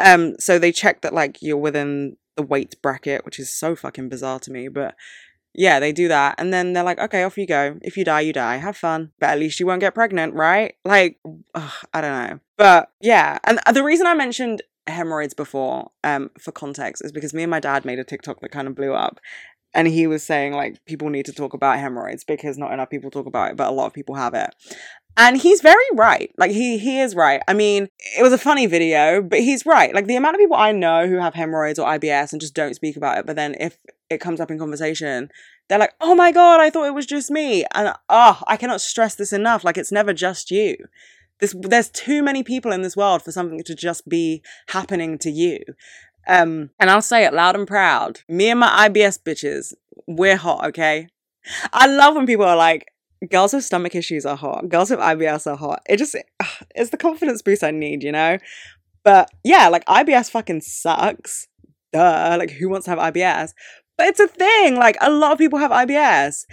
Um, 0.00 0.34
so 0.40 0.58
they 0.58 0.72
check 0.72 1.02
that 1.02 1.14
like 1.14 1.40
you're 1.40 1.56
within 1.56 2.16
the 2.36 2.42
weight 2.42 2.74
bracket, 2.82 3.24
which 3.24 3.38
is 3.38 3.54
so 3.54 3.76
fucking 3.76 4.08
bizarre 4.08 4.40
to 4.40 4.50
me. 4.50 4.66
But 4.66 4.96
yeah, 5.54 5.78
they 5.78 5.92
do 5.92 6.08
that. 6.08 6.34
And 6.38 6.52
then 6.52 6.72
they're 6.72 6.82
like, 6.82 6.98
okay, 6.98 7.22
off 7.22 7.38
you 7.38 7.46
go. 7.46 7.78
If 7.82 7.96
you 7.96 8.04
die, 8.04 8.22
you 8.22 8.32
die. 8.32 8.56
Have 8.56 8.76
fun. 8.76 9.12
But 9.20 9.30
at 9.30 9.38
least 9.38 9.60
you 9.60 9.66
won't 9.66 9.80
get 9.80 9.94
pregnant, 9.94 10.34
right? 10.34 10.74
Like, 10.84 11.18
ugh, 11.54 11.72
I 11.94 12.00
don't 12.00 12.28
know. 12.28 12.40
But 12.56 12.90
yeah. 13.00 13.38
And 13.44 13.60
the 13.72 13.84
reason 13.84 14.06
I 14.08 14.14
mentioned 14.14 14.62
hemorrhoids 14.88 15.34
before, 15.34 15.92
um, 16.02 16.30
for 16.40 16.50
context, 16.50 17.04
is 17.04 17.12
because 17.12 17.32
me 17.34 17.44
and 17.44 17.50
my 17.50 17.60
dad 17.60 17.84
made 17.84 18.00
a 18.00 18.04
TikTok 18.04 18.40
that 18.40 18.50
kind 18.50 18.66
of 18.66 18.74
blew 18.74 18.94
up. 18.94 19.20
And 19.72 19.86
he 19.86 20.06
was 20.06 20.24
saying, 20.24 20.52
like, 20.52 20.84
people 20.84 21.10
need 21.10 21.26
to 21.26 21.32
talk 21.32 21.54
about 21.54 21.78
hemorrhoids 21.78 22.24
because 22.24 22.58
not 22.58 22.72
enough 22.72 22.90
people 22.90 23.10
talk 23.10 23.26
about 23.26 23.52
it, 23.52 23.56
but 23.56 23.68
a 23.68 23.72
lot 23.72 23.86
of 23.86 23.92
people 23.92 24.16
have 24.16 24.34
it. 24.34 24.52
And 25.16 25.36
he's 25.36 25.60
very 25.60 25.84
right. 25.94 26.32
Like 26.38 26.50
he 26.50 26.78
he 26.78 27.00
is 27.00 27.14
right. 27.14 27.42
I 27.46 27.52
mean, 27.52 27.88
it 28.18 28.22
was 28.22 28.32
a 28.32 28.38
funny 28.38 28.66
video, 28.66 29.20
but 29.20 29.40
he's 29.40 29.66
right. 29.66 29.94
Like 29.94 30.06
the 30.06 30.16
amount 30.16 30.36
of 30.36 30.40
people 30.40 30.56
I 30.56 30.72
know 30.72 31.06
who 31.06 31.16
have 31.16 31.34
hemorrhoids 31.34 31.78
or 31.78 31.86
IBS 31.88 32.32
and 32.32 32.40
just 32.40 32.54
don't 32.54 32.74
speak 32.74 32.96
about 32.96 33.18
it, 33.18 33.26
but 33.26 33.36
then 33.36 33.54
if 33.58 33.76
it 34.08 34.20
comes 34.20 34.40
up 34.40 34.50
in 34.50 34.58
conversation, 34.58 35.28
they're 35.68 35.78
like, 35.78 35.94
"Oh 36.00 36.14
my 36.14 36.32
god, 36.32 36.60
I 36.60 36.70
thought 36.70 36.86
it 36.86 36.94
was 36.94 37.06
just 37.06 37.30
me." 37.30 37.64
And 37.74 37.92
oh, 38.08 38.42
I 38.46 38.56
cannot 38.56 38.80
stress 38.80 39.14
this 39.14 39.32
enough. 39.32 39.64
Like 39.64 39.76
it's 39.76 39.92
never 39.92 40.12
just 40.12 40.50
you. 40.50 40.76
This 41.40 41.54
there's 41.58 41.90
too 41.90 42.22
many 42.22 42.42
people 42.42 42.72
in 42.72 42.82
this 42.82 42.96
world 42.96 43.22
for 43.22 43.32
something 43.32 43.62
to 43.64 43.74
just 43.74 44.08
be 44.08 44.42
happening 44.68 45.18
to 45.18 45.30
you. 45.30 45.58
Um, 46.26 46.70
and 46.78 46.90
I'll 46.90 47.02
say 47.02 47.24
it 47.24 47.34
loud 47.34 47.56
and 47.56 47.66
proud. 47.66 48.20
Me 48.28 48.50
and 48.50 48.60
my 48.60 48.88
IBS 48.88 49.22
bitches, 49.22 49.72
we're 50.06 50.36
hot, 50.36 50.66
okay? 50.68 51.08
I 51.72 51.86
love 51.86 52.14
when 52.16 52.26
people 52.26 52.44
are 52.44 52.56
like, 52.56 52.86
girls 53.28 53.52
with 53.52 53.64
stomach 53.64 53.94
issues 53.94 54.24
are 54.24 54.36
hot. 54.36 54.68
Girls 54.68 54.90
with 54.90 55.00
IBS 55.00 55.46
are 55.46 55.56
hot. 55.56 55.82
It 55.88 55.98
just 55.98 56.16
it's 56.74 56.90
the 56.90 56.96
confidence 56.96 57.42
boost 57.42 57.64
I 57.64 57.70
need, 57.70 58.02
you 58.02 58.12
know. 58.12 58.38
But 59.02 59.30
yeah, 59.44 59.68
like 59.68 59.84
IBS 59.86 60.30
fucking 60.30 60.60
sucks. 60.60 61.48
duh, 61.92 62.36
like 62.38 62.50
who 62.50 62.68
wants 62.68 62.84
to 62.84 62.90
have 62.90 63.12
IBS? 63.12 63.52
But 63.96 64.08
it's 64.08 64.20
a 64.20 64.28
thing. 64.28 64.76
Like 64.76 64.96
a 65.00 65.10
lot 65.10 65.32
of 65.32 65.38
people 65.38 65.58
have 65.58 65.70
IBS. 65.70 66.44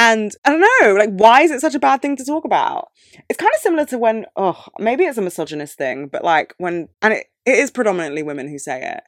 And 0.00 0.32
I 0.44 0.50
don't 0.50 0.60
know, 0.60 0.94
like, 0.94 1.10
why 1.10 1.42
is 1.42 1.50
it 1.50 1.60
such 1.60 1.74
a 1.74 1.80
bad 1.80 2.00
thing 2.00 2.16
to 2.16 2.24
talk 2.24 2.44
about? 2.44 2.88
It's 3.28 3.38
kind 3.38 3.52
of 3.52 3.60
similar 3.60 3.84
to 3.86 3.98
when, 3.98 4.26
oh, 4.36 4.66
maybe 4.78 5.02
it's 5.02 5.18
a 5.18 5.22
misogynist 5.22 5.76
thing, 5.76 6.06
but 6.06 6.22
like 6.22 6.54
when, 6.58 6.88
and 7.02 7.14
it, 7.14 7.26
it 7.48 7.58
is 7.58 7.70
predominantly 7.70 8.22
women 8.22 8.48
who 8.48 8.58
say 8.58 8.82
it. 8.82 9.02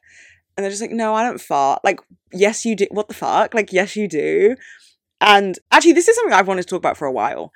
And 0.57 0.65
they're 0.65 0.71
just 0.71 0.83
like, 0.83 0.91
no, 0.91 1.15
I 1.15 1.23
don't 1.23 1.41
fart. 1.41 1.81
Like, 1.85 2.01
yes, 2.33 2.65
you 2.65 2.77
do. 2.77 2.87
What 2.91 3.09
the 3.09 3.15
fuck? 3.15 3.55
Like, 3.55 3.73
yes, 3.73 3.97
you 3.97 4.09
do. 4.09 4.57
And 5.21 5.59
actually, 5.71 5.93
this 5.93 6.09
is 6.09 6.17
something 6.17 6.33
I've 6.33 6.49
wanted 6.49 6.63
to 6.63 6.69
talk 6.69 6.79
about 6.79 6.97
for 6.97 7.07
a 7.07 7.13
while. 7.13 7.53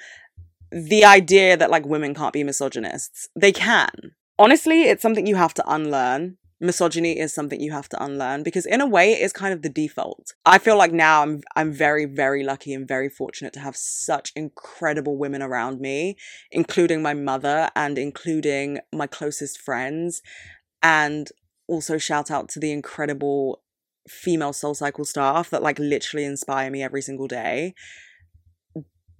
The 0.70 1.04
idea 1.04 1.56
that 1.56 1.70
like 1.70 1.86
women 1.86 2.14
can't 2.14 2.32
be 2.32 2.44
misogynists. 2.44 3.28
They 3.36 3.52
can. 3.52 3.90
Honestly, 4.38 4.82
it's 4.82 5.02
something 5.02 5.26
you 5.26 5.36
have 5.36 5.54
to 5.54 5.72
unlearn 5.72 6.36
misogyny 6.64 7.18
is 7.18 7.34
something 7.34 7.60
you 7.60 7.72
have 7.72 7.88
to 7.88 8.02
unlearn 8.02 8.42
because 8.42 8.66
in 8.66 8.80
a 8.80 8.86
way 8.86 9.12
it 9.12 9.20
is 9.22 9.32
kind 9.32 9.52
of 9.52 9.62
the 9.62 9.68
default. 9.68 10.34
I 10.44 10.58
feel 10.58 10.76
like 10.76 10.92
now 10.92 11.22
I'm 11.22 11.42
I'm 11.56 11.72
very 11.72 12.04
very 12.06 12.42
lucky 12.42 12.72
and 12.72 12.88
very 12.88 13.08
fortunate 13.08 13.52
to 13.54 13.60
have 13.60 13.76
such 13.76 14.32
incredible 14.34 15.16
women 15.16 15.42
around 15.42 15.80
me, 15.80 16.16
including 16.50 17.02
my 17.02 17.14
mother 17.14 17.70
and 17.76 17.98
including 17.98 18.78
my 18.92 19.06
closest 19.06 19.60
friends 19.60 20.22
and 20.84 21.30
also 21.66 21.96
shout 21.96 22.30
out 22.30 22.48
to 22.50 22.60
the 22.60 22.70
incredible 22.70 23.62
female 24.06 24.52
soul 24.52 24.74
cycle 24.74 25.06
staff 25.06 25.48
that 25.48 25.62
like 25.62 25.78
literally 25.78 26.26
inspire 26.26 26.70
me 26.70 26.82
every 26.82 27.00
single 27.00 27.26
day. 27.26 27.74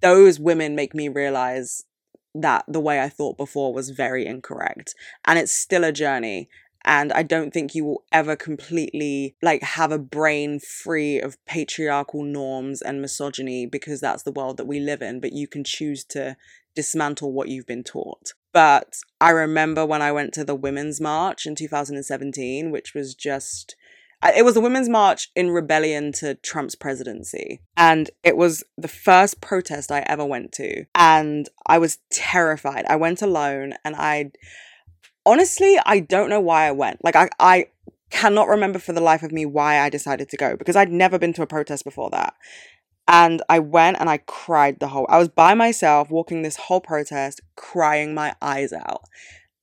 Those 0.01 0.39
women 0.39 0.75
make 0.75 0.93
me 0.93 1.09
realize 1.09 1.83
that 2.35 2.65
the 2.67 2.79
way 2.79 3.01
I 3.01 3.09
thought 3.09 3.35
before 3.35 3.73
was 3.73 3.89
very 3.89 4.27
incorrect. 4.27 4.93
And 5.25 5.39
it's 5.39 5.51
still 5.51 5.83
a 5.83 5.91
journey 5.91 6.47
and 6.85 7.11
i 7.13 7.23
don't 7.23 7.51
think 7.51 7.73
you 7.73 7.83
will 7.83 8.03
ever 8.11 8.35
completely 8.35 9.35
like 9.41 9.61
have 9.63 9.91
a 9.91 9.99
brain 9.99 10.59
free 10.59 11.19
of 11.19 11.43
patriarchal 11.45 12.23
norms 12.23 12.81
and 12.81 13.01
misogyny 13.01 13.65
because 13.65 13.99
that's 13.99 14.23
the 14.23 14.31
world 14.31 14.57
that 14.57 14.67
we 14.67 14.79
live 14.79 15.01
in 15.01 15.19
but 15.19 15.33
you 15.33 15.47
can 15.47 15.63
choose 15.63 16.03
to 16.03 16.37
dismantle 16.75 17.31
what 17.31 17.49
you've 17.49 17.67
been 17.67 17.83
taught 17.83 18.33
but 18.53 18.97
i 19.19 19.29
remember 19.29 19.85
when 19.85 20.01
i 20.01 20.11
went 20.11 20.33
to 20.33 20.43
the 20.43 20.55
women's 20.55 20.99
march 21.01 21.45
in 21.45 21.55
2017 21.55 22.71
which 22.71 22.93
was 22.93 23.15
just 23.15 23.75
it 24.35 24.43
was 24.43 24.55
the 24.55 24.61
women's 24.61 24.89
march 24.89 25.29
in 25.35 25.51
rebellion 25.51 26.11
to 26.13 26.35
Trump's 26.35 26.73
presidency. 26.73 27.61
And 27.77 28.09
it 28.23 28.37
was 28.37 28.63
the 28.77 28.87
first 28.87 29.39
protest 29.39 29.91
I 29.91 30.03
ever 30.07 30.25
went 30.25 30.51
to. 30.53 30.85
And 30.95 31.47
I 31.67 31.77
was 31.77 31.99
terrified. 32.09 32.85
I 32.87 32.95
went 32.95 33.21
alone 33.21 33.73
and 33.83 33.95
I 33.95 34.31
honestly, 35.25 35.77
I 35.85 35.99
don't 35.99 36.29
know 36.29 36.39
why 36.39 36.67
I 36.67 36.71
went. 36.71 37.03
Like, 37.03 37.15
I, 37.15 37.29
I 37.39 37.67
cannot 38.09 38.47
remember 38.47 38.79
for 38.79 38.93
the 38.93 39.01
life 39.01 39.23
of 39.23 39.31
me 39.31 39.45
why 39.45 39.79
I 39.79 39.89
decided 39.89 40.29
to 40.29 40.37
go 40.37 40.55
because 40.55 40.75
I'd 40.75 40.91
never 40.91 41.19
been 41.19 41.33
to 41.33 41.41
a 41.41 41.47
protest 41.47 41.83
before 41.83 42.09
that. 42.11 42.35
And 43.07 43.41
I 43.49 43.59
went 43.59 43.97
and 43.99 44.09
I 44.09 44.17
cried 44.17 44.79
the 44.79 44.87
whole 44.87 45.05
I 45.09 45.19
was 45.19 45.29
by 45.29 45.53
myself 45.53 46.09
walking 46.09 46.41
this 46.41 46.55
whole 46.55 46.81
protest 46.81 47.41
crying 47.55 48.13
my 48.13 48.35
eyes 48.41 48.73
out. 48.73 49.03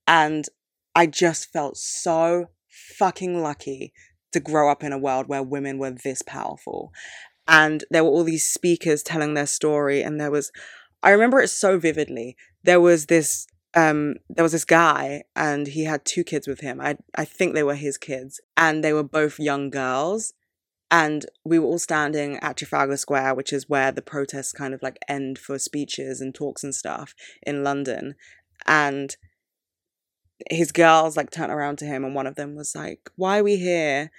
And 0.06 0.46
I 0.94 1.06
just 1.06 1.52
felt 1.52 1.76
so 1.76 2.50
fucking 2.68 3.42
lucky 3.42 3.92
to 4.32 4.40
grow 4.40 4.70
up 4.70 4.84
in 4.84 4.92
a 4.92 4.99
world 4.99 5.26
where 5.28 5.42
women 5.42 5.78
were 5.78 5.90
this 5.90 6.22
powerful. 6.22 6.92
And 7.49 7.84
there 7.90 8.04
were 8.04 8.11
all 8.11 8.25
these 8.25 8.49
speakers 8.49 9.02
telling 9.02 9.34
their 9.34 9.46
story 9.46 10.02
and 10.02 10.20
there 10.20 10.30
was 10.30 10.52
I 11.02 11.11
remember 11.11 11.40
it 11.40 11.49
so 11.49 11.78
vividly. 11.78 12.37
There 12.62 12.80
was 12.80 13.06
this 13.06 13.49
um 13.75 14.16
there 14.28 14.42
was 14.42 14.52
this 14.52 14.64
guy 14.64 15.25
and 15.34 15.66
he 15.66 15.84
had 15.84 16.04
two 16.04 16.25
kids 16.25 16.46
with 16.46 16.61
him 16.61 16.80
i 16.80 16.96
i 17.16 17.25
think 17.25 17.54
they 17.54 17.62
were 17.62 17.75
his 17.75 17.96
kids 17.96 18.40
and 18.56 18.84
they 18.84 18.92
were 18.92 19.02
both 19.02 19.38
young 19.38 19.70
girls 19.70 20.34
and 20.92 21.25
we 21.42 21.58
were 21.58 21.66
all 21.66 21.78
standing 21.78 22.37
at 22.37 22.56
trafalgar 22.56 22.96
square 22.96 23.34
which 23.34 23.52
is 23.52 23.68
where 23.68 23.90
the 23.90 24.02
protests 24.02 24.52
kind 24.52 24.75
of 24.75 24.82
like 24.82 24.99
end 25.08 25.38
for 25.38 25.58
speeches 25.58 26.20
and 26.20 26.34
talks 26.34 26.62
and 26.62 26.75
stuff 26.75 27.14
in 27.42 27.64
london 27.64 28.14
and 28.66 29.16
his 30.50 30.70
girls 30.70 31.16
like 31.16 31.31
turned 31.31 31.50
around 31.50 31.78
to 31.78 31.87
him 31.87 32.05
and 32.05 32.14
one 32.14 32.26
of 32.26 32.37
them 32.37 32.55
was 32.55 32.74
like 32.76 33.11
why 33.16 33.38
are 33.38 33.44
we 33.44 33.57
here 33.57 34.11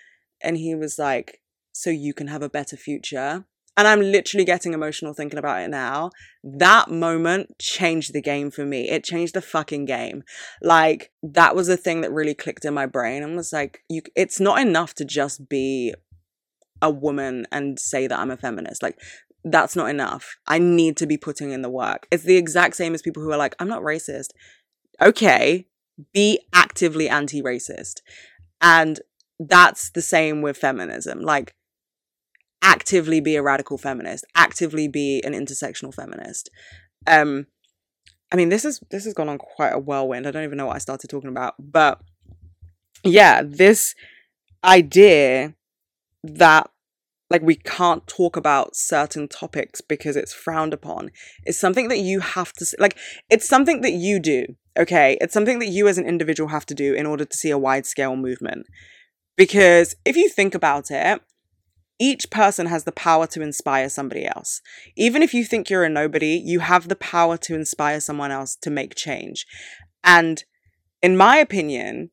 and 0.41 0.57
he 0.57 0.75
was 0.75 0.99
like 0.99 1.41
so 1.71 1.89
you 1.89 2.13
can 2.13 2.27
have 2.27 2.41
a 2.41 2.49
better 2.49 2.75
future 2.75 3.45
and 3.75 3.87
I'm 3.87 4.01
literally 4.01 4.45
getting 4.45 4.73
emotional 4.73 5.13
thinking 5.13 5.39
about 5.39 5.63
it 5.63 5.69
now. 5.69 6.11
That 6.43 6.91
moment 6.91 7.57
changed 7.59 8.13
the 8.13 8.21
game 8.21 8.51
for 8.51 8.65
me. 8.65 8.87
It 8.89 9.03
changed 9.03 9.33
the 9.33 9.41
fucking 9.41 9.85
game. 9.85 10.23
Like 10.61 11.11
that 11.23 11.55
was 11.55 11.69
a 11.69 11.77
thing 11.77 12.01
that 12.01 12.11
really 12.11 12.35
clicked 12.35 12.65
in 12.65 12.75
my 12.75 12.85
brain 12.85 13.23
and 13.23 13.35
was 13.35 13.51
like, 13.51 13.83
you 13.89 14.03
it's 14.15 14.39
not 14.39 14.61
enough 14.61 14.93
to 14.95 15.05
just 15.05 15.49
be 15.49 15.95
a 16.83 16.91
woman 16.91 17.47
and 17.51 17.79
say 17.79 18.05
that 18.05 18.19
I'm 18.19 18.29
a 18.29 18.37
feminist. 18.37 18.83
Like 18.83 18.99
that's 19.43 19.75
not 19.75 19.89
enough. 19.89 20.35
I 20.45 20.59
need 20.59 20.97
to 20.97 21.07
be 21.07 21.17
putting 21.17 21.51
in 21.51 21.63
the 21.63 21.69
work. 21.69 22.07
It's 22.11 22.23
the 22.23 22.37
exact 22.37 22.75
same 22.75 22.93
as 22.93 23.01
people 23.01 23.23
who 23.23 23.31
are 23.31 23.37
like, 23.37 23.55
I'm 23.59 23.67
not 23.67 23.81
racist. 23.81 24.27
Okay, 25.01 25.65
be 26.13 26.39
actively 26.53 27.09
anti-racist. 27.09 28.01
And 28.61 28.99
that's 29.39 29.89
the 29.89 30.01
same 30.01 30.41
with 30.41 30.57
feminism. 30.57 31.21
Like 31.21 31.55
actively 32.61 33.19
be 33.19 33.35
a 33.35 33.43
radical 33.43 33.77
feminist, 33.77 34.25
actively 34.35 34.87
be 34.87 35.21
an 35.23 35.33
intersectional 35.33 35.93
feminist. 35.93 36.49
Um, 37.07 37.47
I 38.31 38.35
mean, 38.35 38.49
this 38.49 38.65
is 38.65 38.81
this 38.91 39.05
has 39.05 39.13
gone 39.13 39.29
on 39.29 39.37
quite 39.37 39.73
a 39.73 39.79
whirlwind. 39.79 40.27
I 40.27 40.31
don't 40.31 40.43
even 40.43 40.57
know 40.57 40.67
what 40.67 40.75
I 40.75 40.79
started 40.79 41.09
talking 41.09 41.29
about, 41.29 41.55
but 41.59 42.01
yeah, 43.03 43.41
this 43.45 43.95
idea 44.63 45.53
that 46.23 46.69
like 47.33 47.41
we 47.41 47.55
can't 47.55 48.05
talk 48.07 48.37
about 48.37 48.75
certain 48.75 49.27
topics 49.27 49.81
because 49.81 50.15
it's 50.15 50.33
frowned 50.33 50.73
upon 50.73 51.09
It's 51.43 51.57
something 51.57 51.87
that 51.89 51.99
you 51.99 52.21
have 52.21 52.53
to 52.53 52.65
like 52.79 52.97
it's 53.29 53.49
something 53.49 53.81
that 53.81 53.91
you 53.91 54.19
do 54.19 54.45
okay 54.79 55.17
it's 55.19 55.33
something 55.33 55.59
that 55.59 55.67
you 55.67 55.87
as 55.87 55.97
an 55.97 56.05
individual 56.05 56.49
have 56.49 56.65
to 56.67 56.75
do 56.75 56.93
in 56.93 57.05
order 57.05 57.25
to 57.25 57.37
see 57.37 57.49
a 57.49 57.57
wide 57.57 57.85
scale 57.85 58.15
movement 58.15 58.67
because 59.35 59.95
if 60.05 60.15
you 60.15 60.29
think 60.29 60.55
about 60.55 60.91
it 60.91 61.21
each 61.99 62.29
person 62.29 62.67
has 62.67 62.83
the 62.83 62.91
power 62.91 63.27
to 63.27 63.41
inspire 63.41 63.87
somebody 63.87 64.25
else. 64.25 64.61
Even 64.97 65.21
if 65.21 65.33
you 65.33 65.45
think 65.45 65.69
you're 65.69 65.83
a 65.83 65.89
nobody, 65.89 66.41
you 66.43 66.59
have 66.59 66.87
the 66.89 66.95
power 66.95 67.37
to 67.37 67.55
inspire 67.55 67.99
someone 67.99 68.31
else 68.31 68.57
to 68.63 68.69
make 68.69 68.95
change. 68.95 69.45
And 70.03 70.43
in 71.01 71.15
my 71.15 71.37
opinion, 71.37 72.09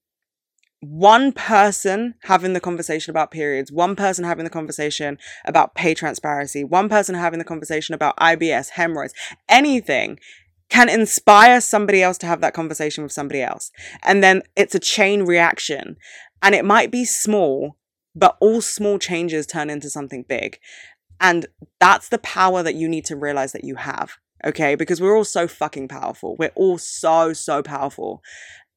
one 0.80 1.32
person 1.32 2.14
having 2.22 2.54
the 2.54 2.60
conversation 2.60 3.10
about 3.10 3.30
periods, 3.30 3.70
one 3.70 3.94
person 3.94 4.24
having 4.24 4.44
the 4.44 4.50
conversation 4.50 5.18
about 5.44 5.74
pay 5.74 5.94
transparency, 5.94 6.64
one 6.64 6.88
person 6.88 7.14
having 7.14 7.38
the 7.38 7.44
conversation 7.44 7.94
about 7.94 8.16
IBS, 8.16 8.70
hemorrhoids, 8.70 9.14
anything 9.48 10.18
can 10.70 10.88
inspire 10.88 11.60
somebody 11.60 12.02
else 12.02 12.16
to 12.16 12.26
have 12.26 12.40
that 12.40 12.54
conversation 12.54 13.02
with 13.02 13.12
somebody 13.12 13.42
else. 13.42 13.70
And 14.02 14.22
then 14.22 14.42
it's 14.56 14.74
a 14.74 14.80
chain 14.80 15.24
reaction. 15.24 15.96
And 16.42 16.54
it 16.54 16.64
might 16.64 16.90
be 16.90 17.04
small, 17.04 17.76
but 18.14 18.38
all 18.40 18.62
small 18.62 18.98
changes 18.98 19.46
turn 19.46 19.68
into 19.68 19.90
something 19.90 20.24
big. 20.26 20.58
And 21.20 21.46
that's 21.80 22.08
the 22.08 22.18
power 22.18 22.62
that 22.62 22.76
you 22.76 22.88
need 22.88 23.04
to 23.06 23.16
realize 23.16 23.52
that 23.52 23.64
you 23.64 23.74
have. 23.74 24.12
Okay. 24.46 24.74
Because 24.76 25.00
we're 25.00 25.16
all 25.16 25.24
so 25.24 25.46
fucking 25.46 25.88
powerful. 25.88 26.36
We're 26.38 26.52
all 26.54 26.78
so, 26.78 27.34
so 27.34 27.62
powerful. 27.62 28.22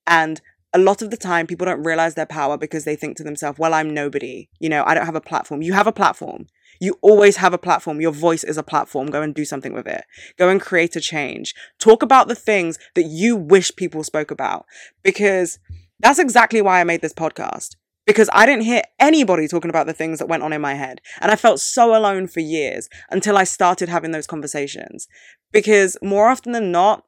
And 0.06 0.42
a 0.74 0.80
lot 0.80 1.02
of 1.02 1.12
the 1.12 1.18
time, 1.18 1.48
people 1.48 1.66
don't 1.66 1.84
realize 1.84 2.16
their 2.16 2.26
power 2.26 2.58
because 2.58 2.84
they 2.84 2.96
think 2.96 3.18
to 3.18 3.24
themselves, 3.24 3.60
well, 3.60 3.74
I'm 3.74 3.94
nobody. 3.94 4.50
You 4.60 4.70
know, 4.70 4.84
I 4.86 4.94
don't 4.94 5.06
have 5.06 5.16
a 5.16 5.22
platform. 5.22 5.62
You 5.62 5.74
have 5.74 5.88
a 5.88 5.92
platform. 5.92 6.48
You 6.80 6.98
always 7.02 7.38
have 7.38 7.54
a 7.54 7.60
platform. 7.60 8.02
Your 8.02 8.12
voice 8.12 8.44
is 8.44 8.58
a 8.58 8.64
platform. 8.64 9.08
Go 9.08 9.22
and 9.22 9.36
do 9.36 9.46
something 9.46 9.74
with 9.74 9.88
it. 9.88 10.04
Go 10.38 10.50
and 10.50 10.60
create 10.60 10.96
a 10.96 11.02
change. 11.02 11.54
Talk 11.80 12.02
about 12.02 12.28
the 12.28 12.36
things 12.36 12.80
that 12.96 13.04
you 13.04 13.36
wish 13.36 13.76
people 13.76 14.04
spoke 14.04 14.32
about 14.32 14.66
because 15.04 15.60
that's 16.00 16.20
exactly 16.20 16.62
why 16.62 16.82
I 16.82 16.84
made 16.84 17.02
this 17.02 17.14
podcast 17.14 17.76
because 18.06 18.30
I 18.34 18.46
didn't 18.46 18.64
hear 18.64 18.82
anybody 19.00 19.48
talking 19.48 19.70
about 19.70 19.88
the 19.88 19.94
things 19.94 20.20
that 20.20 20.28
went 20.28 20.44
on 20.44 20.54
in 20.54 20.62
my 20.62 20.74
head. 20.74 21.02
And 21.22 21.32
I 21.32 21.36
felt 21.36 21.60
so 21.60 21.96
alone 21.96 22.28
for 22.28 22.40
years 22.40 22.90
until 23.10 23.38
I 23.38 23.44
started 23.44 23.90
having 23.90 24.12
those 24.12 24.28
conversations. 24.28 25.08
Because 25.52 25.98
more 26.02 26.30
often 26.30 26.52
than 26.52 26.72
not, 26.72 27.06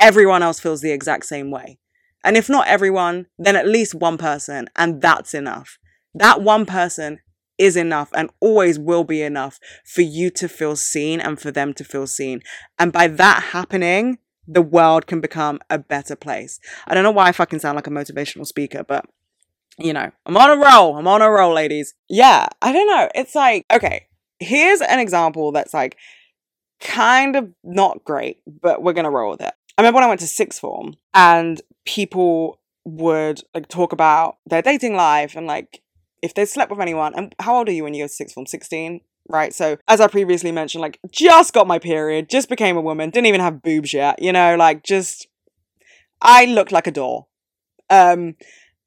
everyone 0.00 0.42
else 0.42 0.58
feels 0.58 0.80
the 0.80 0.92
exact 0.92 1.26
same 1.26 1.50
way. 1.50 1.78
And 2.26 2.36
if 2.36 2.48
not 2.48 2.66
everyone, 2.66 3.26
then 3.38 3.54
at 3.54 3.68
least 3.68 3.94
one 3.94 4.18
person, 4.18 4.68
and 4.74 5.00
that's 5.00 5.32
enough. 5.32 5.78
That 6.12 6.42
one 6.42 6.66
person 6.66 7.20
is 7.56 7.76
enough 7.76 8.10
and 8.14 8.30
always 8.40 8.80
will 8.80 9.04
be 9.04 9.22
enough 9.22 9.60
for 9.84 10.02
you 10.02 10.30
to 10.30 10.48
feel 10.48 10.74
seen 10.74 11.20
and 11.20 11.40
for 11.40 11.52
them 11.52 11.72
to 11.74 11.84
feel 11.84 12.08
seen. 12.08 12.40
And 12.80 12.92
by 12.92 13.06
that 13.06 13.44
happening, 13.52 14.18
the 14.46 14.60
world 14.60 15.06
can 15.06 15.20
become 15.20 15.60
a 15.70 15.78
better 15.78 16.16
place. 16.16 16.58
I 16.88 16.94
don't 16.94 17.04
know 17.04 17.12
why 17.12 17.28
I 17.28 17.32
fucking 17.32 17.60
sound 17.60 17.76
like 17.76 17.86
a 17.86 17.90
motivational 17.90 18.44
speaker, 18.44 18.82
but 18.82 19.06
you 19.78 19.92
know, 19.92 20.10
I'm 20.26 20.36
on 20.36 20.50
a 20.50 20.56
roll. 20.60 20.96
I'm 20.96 21.06
on 21.06 21.22
a 21.22 21.30
roll, 21.30 21.54
ladies. 21.54 21.94
Yeah, 22.08 22.48
I 22.60 22.72
don't 22.72 22.88
know. 22.88 23.08
It's 23.14 23.36
like, 23.36 23.64
okay, 23.72 24.08
here's 24.40 24.80
an 24.80 24.98
example 24.98 25.52
that's 25.52 25.72
like 25.72 25.96
kind 26.80 27.36
of 27.36 27.52
not 27.62 28.02
great, 28.04 28.38
but 28.46 28.82
we're 28.82 28.94
going 28.94 29.04
to 29.04 29.10
roll 29.10 29.30
with 29.30 29.42
it. 29.42 29.54
I 29.78 29.82
remember 29.82 29.96
when 29.96 30.04
I 30.04 30.08
went 30.08 30.20
to 30.20 30.26
sixth 30.26 30.58
form 30.58 30.94
and 31.14 31.60
people 31.86 32.60
would 32.84 33.42
like 33.54 33.68
talk 33.68 33.92
about 33.92 34.36
their 34.46 34.62
dating 34.62 34.94
life 34.94 35.34
and 35.34 35.46
like 35.46 35.82
if 36.22 36.34
they 36.34 36.44
slept 36.44 36.70
with 36.70 36.80
anyone, 36.80 37.14
and 37.14 37.34
how 37.38 37.56
old 37.56 37.68
are 37.68 37.72
you 37.72 37.84
when 37.84 37.94
you 37.94 38.02
go 38.02 38.08
to 38.08 38.12
sixth 38.12 38.34
form? 38.34 38.46
16? 38.46 39.00
Right. 39.28 39.52
So, 39.52 39.76
as 39.88 40.00
I 40.00 40.06
previously 40.06 40.52
mentioned, 40.52 40.82
like, 40.82 41.00
just 41.10 41.52
got 41.52 41.66
my 41.66 41.78
period, 41.78 42.28
just 42.28 42.48
became 42.48 42.76
a 42.76 42.80
woman, 42.80 43.10
didn't 43.10 43.26
even 43.26 43.40
have 43.40 43.62
boobs 43.62 43.92
yet, 43.92 44.22
you 44.22 44.32
know, 44.32 44.56
like, 44.56 44.82
just, 44.84 45.26
I 46.20 46.44
looked 46.44 46.72
like 46.72 46.86
a 46.86 46.92
doll. 46.92 47.28
Um, 47.90 48.36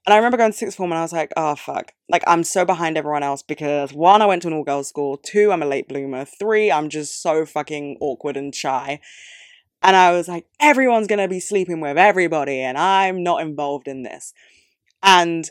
and 0.06 0.14
I 0.14 0.16
remember 0.16 0.38
going 0.38 0.52
to 0.52 0.58
sixth 0.58 0.78
form 0.78 0.92
and 0.92 1.00
I 1.00 1.02
was 1.02 1.14
like, 1.14 1.32
oh, 1.38 1.56
fuck. 1.56 1.94
Like, 2.10 2.24
I'm 2.26 2.44
so 2.44 2.66
behind 2.66 2.98
everyone 2.98 3.24
else 3.24 3.44
because 3.44 3.94
one, 3.94 4.22
I 4.22 4.26
went 4.26 4.42
to 4.44 4.48
an 4.48 4.54
all 4.54 4.64
girls 4.64 4.88
school. 4.90 5.18
Two, 5.18 5.52
I'm 5.52 5.62
a 5.62 5.68
late 5.68 5.88
bloomer. 5.88 6.26
Three, 6.26 6.72
I'm 6.72 6.90
just 6.90 7.22
so 7.22 7.46
fucking 7.46 7.98
awkward 8.00 8.38
and 8.38 8.56
shy. 8.56 9.02
And 9.82 9.96
I 9.96 10.12
was 10.12 10.28
like, 10.28 10.46
everyone's 10.60 11.08
going 11.08 11.20
to 11.20 11.28
be 11.28 11.40
sleeping 11.40 11.80
with 11.80 11.98
everybody 11.98 12.60
and 12.60 12.78
I'm 12.78 13.24
not 13.24 13.42
involved 13.42 13.88
in 13.88 14.04
this. 14.04 14.34
And 15.02 15.50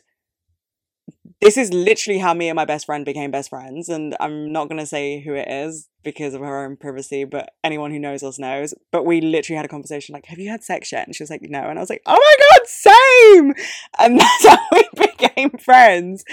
this 1.40 1.56
is 1.56 1.72
literally 1.72 2.18
how 2.18 2.34
me 2.34 2.48
and 2.48 2.56
my 2.56 2.64
best 2.64 2.86
friend 2.86 3.04
became 3.04 3.30
best 3.30 3.50
friends. 3.50 3.88
And 3.88 4.16
I'm 4.18 4.52
not 4.52 4.68
going 4.68 4.80
to 4.80 4.86
say 4.86 5.20
who 5.20 5.34
it 5.34 5.48
is 5.48 5.88
because 6.02 6.34
of 6.34 6.40
her 6.40 6.64
own 6.64 6.76
privacy, 6.76 7.24
but 7.24 7.50
anyone 7.62 7.92
who 7.92 7.98
knows 7.98 8.22
us 8.22 8.38
knows. 8.38 8.74
But 8.90 9.06
we 9.06 9.20
literally 9.20 9.56
had 9.56 9.64
a 9.64 9.68
conversation 9.68 10.12
like, 10.12 10.26
Have 10.26 10.38
you 10.38 10.50
had 10.50 10.64
sex 10.64 10.90
yet? 10.90 11.06
And 11.06 11.14
she 11.14 11.22
was 11.22 11.30
like, 11.30 11.42
No. 11.42 11.60
And 11.60 11.78
I 11.78 11.82
was 11.82 11.90
like, 11.90 12.02
Oh 12.06 12.18
my 12.18 12.36
God, 12.50 12.66
same. 12.66 13.66
And 13.98 14.20
that's 14.20 14.46
how 14.46 14.58
we 14.72 14.88
became 14.96 15.50
friends. 15.50 16.24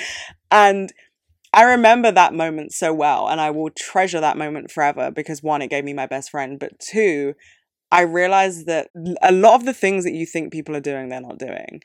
And 0.49 0.91
I 1.53 1.63
remember 1.63 2.11
that 2.11 2.33
moment 2.33 2.73
so 2.73 2.93
well. 2.93 3.29
And 3.29 3.39
I 3.39 3.51
will 3.51 3.69
treasure 3.69 4.19
that 4.19 4.37
moment 4.37 4.71
forever 4.71 5.11
because 5.11 5.43
one, 5.43 5.61
it 5.61 5.69
gave 5.69 5.83
me 5.83 5.93
my 5.93 6.07
best 6.07 6.31
friend. 6.31 6.59
But 6.59 6.79
two, 6.79 7.35
I 7.91 8.01
realized 8.01 8.65
that 8.65 8.89
a 9.21 9.31
lot 9.31 9.55
of 9.55 9.65
the 9.65 9.73
things 9.73 10.03
that 10.03 10.13
you 10.13 10.25
think 10.25 10.51
people 10.51 10.75
are 10.75 10.81
doing, 10.81 11.09
they're 11.09 11.21
not 11.21 11.37
doing. 11.37 11.81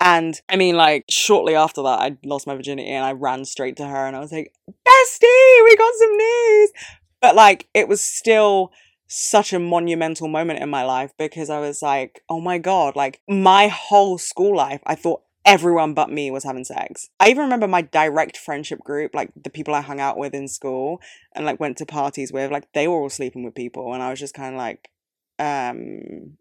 And 0.00 0.40
I 0.48 0.56
mean, 0.56 0.76
like, 0.76 1.04
shortly 1.08 1.54
after 1.54 1.82
that, 1.82 2.00
I 2.00 2.16
lost 2.24 2.46
my 2.46 2.54
virginity 2.54 2.88
and 2.88 3.04
I 3.04 3.12
ran 3.12 3.44
straight 3.44 3.76
to 3.76 3.86
her 3.86 4.06
and 4.06 4.16
I 4.16 4.20
was 4.20 4.32
like, 4.32 4.52
Bestie, 4.68 5.64
we 5.64 5.76
got 5.76 5.94
some 5.94 6.16
news. 6.16 6.72
But 7.20 7.36
like, 7.36 7.68
it 7.72 7.88
was 7.88 8.02
still 8.02 8.72
such 9.06 9.52
a 9.52 9.58
monumental 9.58 10.28
moment 10.28 10.60
in 10.60 10.68
my 10.68 10.84
life 10.84 11.12
because 11.18 11.48
I 11.48 11.60
was 11.60 11.80
like, 11.82 12.22
oh 12.28 12.40
my 12.40 12.58
God, 12.58 12.96
like, 12.96 13.20
my 13.28 13.68
whole 13.68 14.18
school 14.18 14.56
life, 14.56 14.80
I 14.84 14.94
thought 14.94 15.22
everyone 15.44 15.94
but 15.94 16.10
me 16.10 16.30
was 16.30 16.44
having 16.44 16.64
sex. 16.64 17.08
I 17.20 17.28
even 17.28 17.44
remember 17.44 17.68
my 17.68 17.82
direct 17.82 18.36
friendship 18.36 18.80
group, 18.80 19.14
like 19.14 19.30
the 19.40 19.50
people 19.50 19.74
I 19.74 19.82
hung 19.82 20.00
out 20.00 20.18
with 20.18 20.34
in 20.34 20.48
school 20.48 21.00
and 21.32 21.44
like 21.46 21.60
went 21.60 21.76
to 21.78 21.86
parties 21.86 22.32
with, 22.32 22.50
like, 22.50 22.72
they 22.72 22.88
were 22.88 22.96
all 22.96 23.10
sleeping 23.10 23.44
with 23.44 23.54
people. 23.54 23.94
And 23.94 24.02
I 24.02 24.10
was 24.10 24.18
just 24.18 24.34
kind 24.34 24.54
of 24.54 24.58
like, 24.58 24.90
um, 25.38 26.36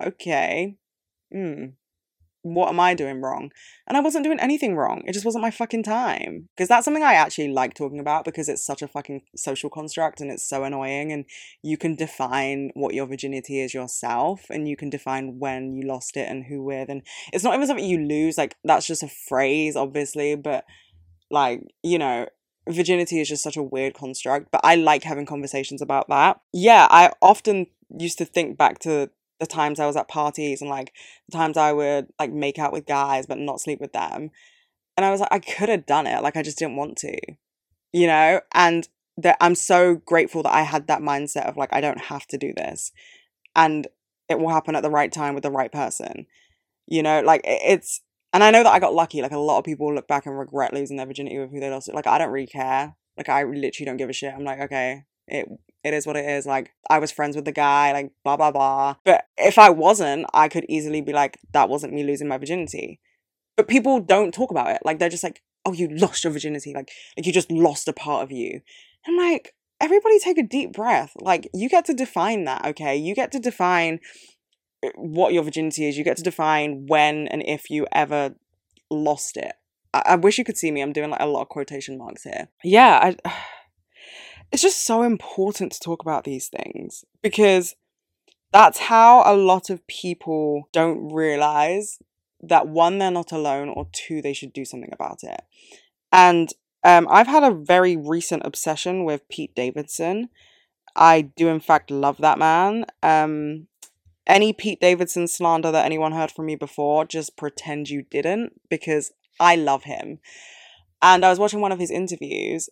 okay. 0.00 0.76
Hmm 1.32 1.66
what 2.44 2.68
am 2.68 2.78
I 2.78 2.92
doing 2.92 3.22
wrong? 3.22 3.50
And 3.88 3.96
I 3.96 4.00
wasn't 4.00 4.24
doing 4.24 4.38
anything 4.38 4.76
wrong. 4.76 5.02
It 5.06 5.14
just 5.14 5.24
wasn't 5.24 5.42
my 5.42 5.50
fucking 5.50 5.82
time. 5.82 6.50
Because 6.54 6.68
that's 6.68 6.84
something 6.84 7.02
I 7.02 7.14
actually 7.14 7.48
like 7.48 7.72
talking 7.72 7.98
about 7.98 8.26
because 8.26 8.50
it's 8.50 8.64
such 8.64 8.82
a 8.82 8.88
fucking 8.88 9.22
social 9.34 9.70
construct 9.70 10.20
and 10.20 10.30
it's 10.30 10.46
so 10.46 10.62
annoying. 10.62 11.10
And 11.10 11.24
you 11.62 11.78
can 11.78 11.96
define 11.96 12.70
what 12.74 12.92
your 12.92 13.06
virginity 13.06 13.60
is 13.60 13.72
yourself 13.72 14.44
and 14.50 14.68
you 14.68 14.76
can 14.76 14.90
define 14.90 15.38
when 15.38 15.72
you 15.72 15.86
lost 15.86 16.18
it 16.18 16.28
and 16.28 16.44
who 16.44 16.62
with. 16.62 16.90
And 16.90 17.02
it's 17.32 17.44
not 17.44 17.54
even 17.54 17.66
something 17.66 17.84
you 17.84 17.98
lose. 17.98 18.36
Like, 18.36 18.56
that's 18.62 18.86
just 18.86 19.02
a 19.02 19.08
phrase, 19.08 19.74
obviously. 19.74 20.34
But, 20.34 20.66
like, 21.30 21.62
you 21.82 21.98
know, 21.98 22.26
virginity 22.68 23.20
is 23.20 23.28
just 23.28 23.42
such 23.42 23.56
a 23.56 23.62
weird 23.62 23.94
construct. 23.94 24.50
But 24.50 24.60
I 24.64 24.74
like 24.74 25.02
having 25.02 25.24
conversations 25.24 25.80
about 25.80 26.10
that. 26.10 26.40
Yeah, 26.52 26.88
I 26.90 27.12
often 27.22 27.68
used 27.96 28.18
to 28.18 28.24
think 28.24 28.56
back 28.56 28.78
to 28.80 29.10
the 29.40 29.46
times 29.46 29.80
I 29.80 29.86
was 29.86 29.96
at 29.96 30.08
parties 30.08 30.60
and 30.60 30.70
like 30.70 30.92
the 31.28 31.36
times 31.36 31.56
I 31.56 31.72
would 31.72 32.08
like 32.18 32.32
make 32.32 32.58
out 32.58 32.72
with 32.72 32.86
guys 32.86 33.26
but 33.26 33.38
not 33.38 33.60
sleep 33.60 33.80
with 33.80 33.92
them. 33.92 34.30
And 34.96 35.04
I 35.04 35.10
was 35.10 35.20
like, 35.20 35.32
I 35.32 35.40
could 35.40 35.68
have 35.68 35.86
done 35.86 36.06
it. 36.06 36.22
Like 36.22 36.36
I 36.36 36.42
just 36.42 36.58
didn't 36.58 36.76
want 36.76 36.96
to, 36.98 37.16
you 37.92 38.06
know? 38.06 38.40
And 38.52 38.88
that 39.16 39.36
I'm 39.40 39.54
so 39.54 39.96
grateful 39.96 40.42
that 40.44 40.54
I 40.54 40.62
had 40.62 40.86
that 40.86 41.00
mindset 41.00 41.48
of 41.48 41.56
like, 41.56 41.70
I 41.72 41.80
don't 41.80 42.02
have 42.02 42.26
to 42.28 42.38
do 42.38 42.52
this. 42.56 42.92
And 43.56 43.86
it 44.28 44.38
will 44.38 44.50
happen 44.50 44.76
at 44.76 44.82
the 44.82 44.90
right 44.90 45.12
time 45.12 45.34
with 45.34 45.42
the 45.42 45.50
right 45.50 45.72
person. 45.72 46.26
You 46.86 47.02
know, 47.02 47.20
like 47.20 47.40
it's 47.44 48.02
and 48.32 48.42
I 48.42 48.50
know 48.50 48.62
that 48.62 48.72
I 48.72 48.80
got 48.80 48.94
lucky. 48.94 49.22
Like 49.22 49.32
a 49.32 49.38
lot 49.38 49.58
of 49.58 49.64
people 49.64 49.94
look 49.94 50.08
back 50.08 50.26
and 50.26 50.38
regret 50.38 50.74
losing 50.74 50.96
their 50.96 51.06
virginity 51.06 51.38
with 51.38 51.50
who 51.50 51.60
they 51.60 51.70
lost 51.70 51.88
it. 51.88 51.94
Like 51.94 52.06
I 52.06 52.18
don't 52.18 52.32
really 52.32 52.46
care. 52.46 52.94
Like 53.16 53.28
I 53.28 53.44
literally 53.44 53.86
don't 53.86 53.96
give 53.96 54.10
a 54.10 54.12
shit. 54.12 54.34
I'm 54.34 54.44
like, 54.44 54.60
okay, 54.60 55.04
it 55.28 55.48
it 55.84 55.94
is 55.94 56.06
what 56.06 56.16
it 56.16 56.24
is. 56.24 56.46
Like, 56.46 56.72
I 56.88 56.98
was 56.98 57.12
friends 57.12 57.36
with 57.36 57.44
the 57.44 57.52
guy, 57.52 57.92
like, 57.92 58.10
blah, 58.24 58.36
blah, 58.36 58.50
blah. 58.50 58.96
But 59.04 59.26
if 59.36 59.58
I 59.58 59.70
wasn't, 59.70 60.26
I 60.32 60.48
could 60.48 60.64
easily 60.68 61.00
be 61.00 61.12
like, 61.12 61.38
that 61.52 61.68
wasn't 61.68 61.92
me 61.92 62.04
losing 62.04 62.28
my 62.28 62.38
virginity. 62.38 63.00
But 63.56 63.68
people 63.68 64.00
don't 64.00 64.32
talk 64.32 64.50
about 64.50 64.70
it. 64.70 64.80
Like, 64.84 64.98
they're 64.98 65.08
just 65.08 65.24
like, 65.24 65.42
oh, 65.64 65.72
you 65.72 65.88
lost 65.88 66.24
your 66.24 66.32
virginity. 66.32 66.72
Like, 66.74 66.90
like 67.16 67.26
you 67.26 67.32
just 67.32 67.50
lost 67.50 67.86
a 67.88 67.92
part 67.92 68.22
of 68.22 68.32
you. 68.32 68.60
I'm 69.06 69.16
like, 69.16 69.54
everybody 69.80 70.18
take 70.18 70.38
a 70.38 70.42
deep 70.42 70.72
breath. 70.72 71.12
Like, 71.20 71.48
you 71.52 71.68
get 71.68 71.84
to 71.86 71.94
define 71.94 72.44
that, 72.44 72.64
okay? 72.66 72.96
You 72.96 73.14
get 73.14 73.30
to 73.32 73.38
define 73.38 74.00
uh, 74.84 74.88
what 74.96 75.32
your 75.32 75.42
virginity 75.42 75.86
is. 75.86 75.98
You 75.98 76.04
get 76.04 76.16
to 76.16 76.22
define 76.22 76.86
when 76.86 77.28
and 77.28 77.42
if 77.46 77.70
you 77.70 77.86
ever 77.92 78.34
lost 78.90 79.36
it. 79.36 79.52
I, 79.92 80.02
I 80.06 80.16
wish 80.16 80.38
you 80.38 80.44
could 80.44 80.56
see 80.56 80.70
me. 80.70 80.80
I'm 80.80 80.92
doing 80.92 81.10
like 81.10 81.22
a 81.22 81.26
lot 81.26 81.42
of 81.42 81.48
quotation 81.48 81.98
marks 81.98 82.24
here. 82.24 82.48
Yeah, 82.62 83.14
I 83.24 83.30
it's 84.52 84.62
just 84.62 84.84
so 84.84 85.02
important 85.02 85.72
to 85.72 85.80
talk 85.80 86.02
about 86.02 86.24
these 86.24 86.48
things 86.48 87.04
because 87.22 87.74
that's 88.52 88.78
how 88.78 89.22
a 89.26 89.34
lot 89.34 89.68
of 89.70 89.86
people 89.86 90.68
don't 90.72 91.12
realize 91.12 91.98
that 92.40 92.68
one, 92.68 92.98
they're 92.98 93.10
not 93.10 93.32
alone, 93.32 93.68
or 93.68 93.88
two, 93.92 94.22
they 94.22 94.32
should 94.32 94.52
do 94.52 94.64
something 94.64 94.92
about 94.92 95.22
it. 95.22 95.42
And 96.12 96.50
um, 96.84 97.08
I've 97.10 97.26
had 97.26 97.42
a 97.42 97.54
very 97.54 97.96
recent 97.96 98.42
obsession 98.44 99.04
with 99.04 99.28
Pete 99.28 99.54
Davidson. 99.54 100.28
I 100.94 101.22
do, 101.22 101.48
in 101.48 101.60
fact, 101.60 101.90
love 101.90 102.18
that 102.18 102.38
man. 102.38 102.84
Um, 103.02 103.66
any 104.26 104.52
Pete 104.52 104.80
Davidson 104.80 105.26
slander 105.26 105.72
that 105.72 105.84
anyone 105.84 106.12
heard 106.12 106.30
from 106.30 106.46
me 106.46 106.56
before, 106.56 107.04
just 107.04 107.36
pretend 107.36 107.90
you 107.90 108.02
didn't 108.02 108.60
because 108.68 109.12
I 109.40 109.56
love 109.56 109.84
him. 109.84 110.20
And 111.02 111.24
I 111.24 111.30
was 111.30 111.38
watching 111.38 111.60
one 111.60 111.72
of 111.72 111.78
his 111.78 111.90
interviews 111.90 112.68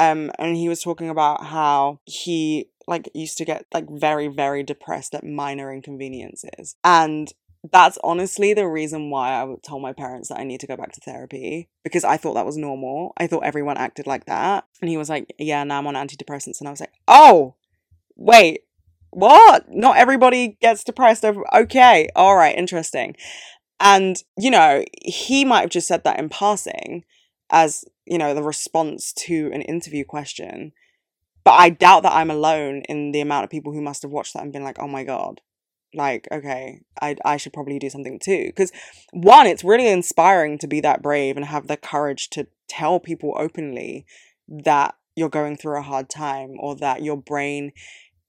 um, 0.00 0.30
and 0.38 0.56
he 0.56 0.68
was 0.68 0.82
talking 0.82 1.10
about 1.10 1.44
how 1.44 2.00
he 2.06 2.70
like 2.86 3.10
used 3.14 3.36
to 3.36 3.44
get 3.44 3.66
like 3.74 3.86
very, 3.90 4.28
very 4.28 4.62
depressed 4.62 5.14
at 5.14 5.24
minor 5.24 5.70
inconveniences. 5.70 6.74
And 6.82 7.30
that's 7.70 7.98
honestly 8.02 8.54
the 8.54 8.66
reason 8.66 9.10
why 9.10 9.32
I 9.32 9.54
told 9.62 9.82
my 9.82 9.92
parents 9.92 10.30
that 10.30 10.38
I 10.38 10.44
need 10.44 10.60
to 10.60 10.66
go 10.66 10.78
back 10.78 10.92
to 10.92 11.00
therapy 11.02 11.68
because 11.84 12.04
I 12.04 12.16
thought 12.16 12.32
that 12.32 12.46
was 12.46 12.56
normal. 12.56 13.12
I 13.18 13.26
thought 13.26 13.44
everyone 13.44 13.76
acted 13.76 14.06
like 14.06 14.24
that. 14.24 14.64
And 14.80 14.88
he 14.88 14.96
was 14.96 15.10
like, 15.10 15.34
Yeah, 15.38 15.62
now 15.64 15.78
I'm 15.78 15.86
on 15.86 15.94
antidepressants. 15.94 16.60
And 16.60 16.68
I 16.68 16.70
was 16.70 16.80
like, 16.80 16.94
Oh, 17.06 17.56
wait, 18.16 18.62
what? 19.10 19.66
Not 19.68 19.98
everybody 19.98 20.56
gets 20.62 20.82
depressed 20.82 21.26
over. 21.26 21.44
Okay, 21.54 22.08
all 22.16 22.36
right, 22.36 22.56
interesting. 22.56 23.16
And, 23.78 24.16
you 24.38 24.50
know, 24.50 24.82
he 25.02 25.44
might 25.44 25.60
have 25.60 25.70
just 25.70 25.88
said 25.88 26.04
that 26.04 26.18
in 26.18 26.30
passing 26.30 27.04
as 27.50 27.84
you 28.06 28.18
know, 28.18 28.34
the 28.34 28.42
response 28.42 29.12
to 29.12 29.50
an 29.52 29.62
interview 29.62 30.04
question. 30.04 30.72
But 31.44 31.52
I 31.52 31.70
doubt 31.70 32.02
that 32.02 32.14
I'm 32.14 32.30
alone 32.30 32.82
in 32.88 33.12
the 33.12 33.20
amount 33.20 33.44
of 33.44 33.50
people 33.50 33.72
who 33.72 33.80
must 33.80 34.02
have 34.02 34.10
watched 34.10 34.34
that 34.34 34.42
and 34.42 34.52
been 34.52 34.64
like, 34.64 34.78
oh 34.78 34.88
my 34.88 35.04
God, 35.04 35.40
like, 35.94 36.28
okay, 36.30 36.82
I, 37.00 37.16
I 37.24 37.36
should 37.36 37.52
probably 37.52 37.78
do 37.78 37.88
something 37.88 38.18
too. 38.18 38.46
Because 38.46 38.72
one, 39.12 39.46
it's 39.46 39.64
really 39.64 39.88
inspiring 39.88 40.58
to 40.58 40.66
be 40.66 40.80
that 40.80 41.02
brave 41.02 41.36
and 41.36 41.46
have 41.46 41.66
the 41.66 41.76
courage 41.76 42.28
to 42.30 42.46
tell 42.68 43.00
people 43.00 43.34
openly 43.36 44.06
that 44.48 44.96
you're 45.16 45.28
going 45.28 45.56
through 45.56 45.78
a 45.78 45.82
hard 45.82 46.10
time 46.10 46.56
or 46.58 46.76
that 46.76 47.02
your 47.02 47.16
brain 47.16 47.72